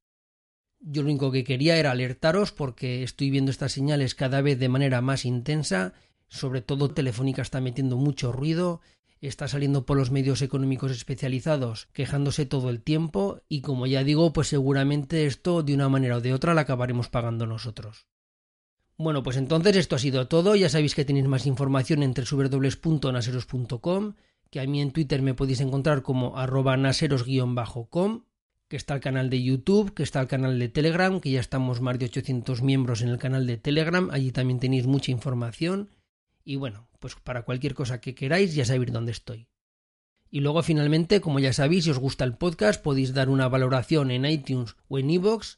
Yo 0.82 1.04
lo 1.04 1.10
único 1.10 1.32
que 1.32 1.44
quería 1.44 1.78
era 1.78 1.92
alertaros 1.92 2.52
porque 2.52 3.04
estoy 3.04 3.30
viendo 3.30 3.52
estas 3.52 3.72
señales 3.72 4.16
cada 4.16 4.42
vez 4.42 4.60
de 4.60 4.70
manera 4.70 5.02
más 5.02 5.26
intensa, 5.26 5.94
sobre 6.28 6.62
todo 6.62 6.90
Telefónica 6.90 7.42
está 7.42 7.62
metiendo 7.62 7.98
mucho 7.98 8.32
ruido, 8.32 8.82
está 9.22 9.48
saliendo 9.48 9.86
por 9.86 9.98
los 9.98 10.10
medios 10.10 10.42
económicos 10.42 10.92
especializados 10.92 11.88
quejándose 11.94 12.48
todo 12.48 12.72
el 12.72 12.82
tiempo 12.82 13.42
y 13.48 13.62
como 13.62 13.86
ya 13.86 14.04
digo, 14.04 14.34
pues 14.34 14.48
seguramente 14.48 15.28
esto 15.28 15.62
de 15.62 15.76
una 15.76 15.88
manera 15.88 16.18
o 16.18 16.22
de 16.22 16.34
otra 16.34 16.56
la 16.56 16.62
acabaremos 16.62 17.10
pagando 17.10 17.46
nosotros. 17.46 18.08
Bueno, 18.98 19.24
pues 19.24 19.38
entonces 19.38 19.76
esto 19.78 19.96
ha 19.96 20.00
sido 20.00 20.28
todo. 20.28 20.56
Ya 20.56 20.70
sabéis 20.70 20.96
que 20.96 21.06
tenéis 21.06 21.28
más 21.28 21.46
información 21.48 22.04
entre 22.04 22.26
www.naseros.com, 22.30 24.14
que 24.50 24.60
a 24.60 24.68
mí 24.68 24.82
en 24.82 24.92
Twitter 24.92 25.22
me 25.22 25.34
podéis 25.34 25.62
encontrar 25.62 26.04
como 26.04 26.38
arroba 26.38 26.78
naseros-com, 26.78 28.24
que 28.72 28.78
está 28.78 28.94
el 28.94 29.02
canal 29.02 29.30
de 29.30 29.44
YouTube, 29.44 29.94
que 29.94 30.02
está 30.02 30.22
el 30.22 30.28
canal 30.28 30.58
de 30.58 30.70
Telegram, 30.70 31.20
que 31.20 31.30
ya 31.30 31.42
estamos 31.42 31.82
más 31.82 32.00
de 32.00 32.06
800 32.06 32.62
miembros 32.62 33.02
en 33.02 33.10
el 33.10 33.18
canal 33.18 33.46
de 33.46 33.58
Telegram, 33.58 34.08
allí 34.14 34.32
también 34.32 34.62
tenéis 34.62 34.88
mucha 34.88 35.12
información. 35.12 35.90
Y 36.46 36.56
bueno, 36.56 36.88
pues 37.00 37.16
para 37.16 37.42
cualquier 37.42 37.74
cosa 37.74 38.00
que 38.00 38.16
queráis 38.16 38.56
ya 38.56 38.64
sabéis 38.64 38.94
dónde 38.94 39.12
estoy. 39.12 39.50
Y 40.30 40.40
luego 40.40 40.64
finalmente, 40.64 41.20
como 41.20 41.40
ya 41.40 41.52
sabéis, 41.52 41.84
si 41.84 41.90
os 41.90 42.00
gusta 42.00 42.24
el 42.24 42.38
podcast, 42.38 42.82
podéis 42.82 43.14
dar 43.14 43.28
una 43.28 43.50
valoración 43.50 44.10
en 44.10 44.26
iTunes 44.26 44.78
o 44.88 45.00
en 45.00 45.10
iVoox 45.10 45.58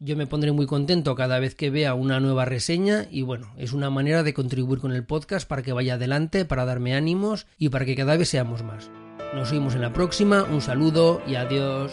yo 0.00 0.16
me 0.16 0.26
pondré 0.26 0.50
muy 0.52 0.66
contento 0.66 1.14
cada 1.14 1.38
vez 1.38 1.54
que 1.54 1.70
vea 1.70 1.94
una 1.94 2.18
nueva 2.18 2.44
reseña 2.44 3.06
y 3.10 3.22
bueno, 3.22 3.52
es 3.58 3.72
una 3.72 3.90
manera 3.90 4.22
de 4.22 4.34
contribuir 4.34 4.80
con 4.80 4.92
el 4.92 5.04
podcast 5.04 5.46
para 5.46 5.62
que 5.62 5.72
vaya 5.72 5.94
adelante, 5.94 6.44
para 6.44 6.64
darme 6.64 6.96
ánimos 6.96 7.46
y 7.58 7.68
para 7.68 7.84
que 7.84 7.94
cada 7.94 8.16
vez 8.16 8.28
seamos 8.28 8.62
más. 8.64 8.90
Nos 9.34 9.52
vemos 9.52 9.74
en 9.74 9.82
la 9.82 9.92
próxima, 9.92 10.44
un 10.44 10.60
saludo 10.60 11.22
y 11.26 11.36
adiós. 11.36 11.92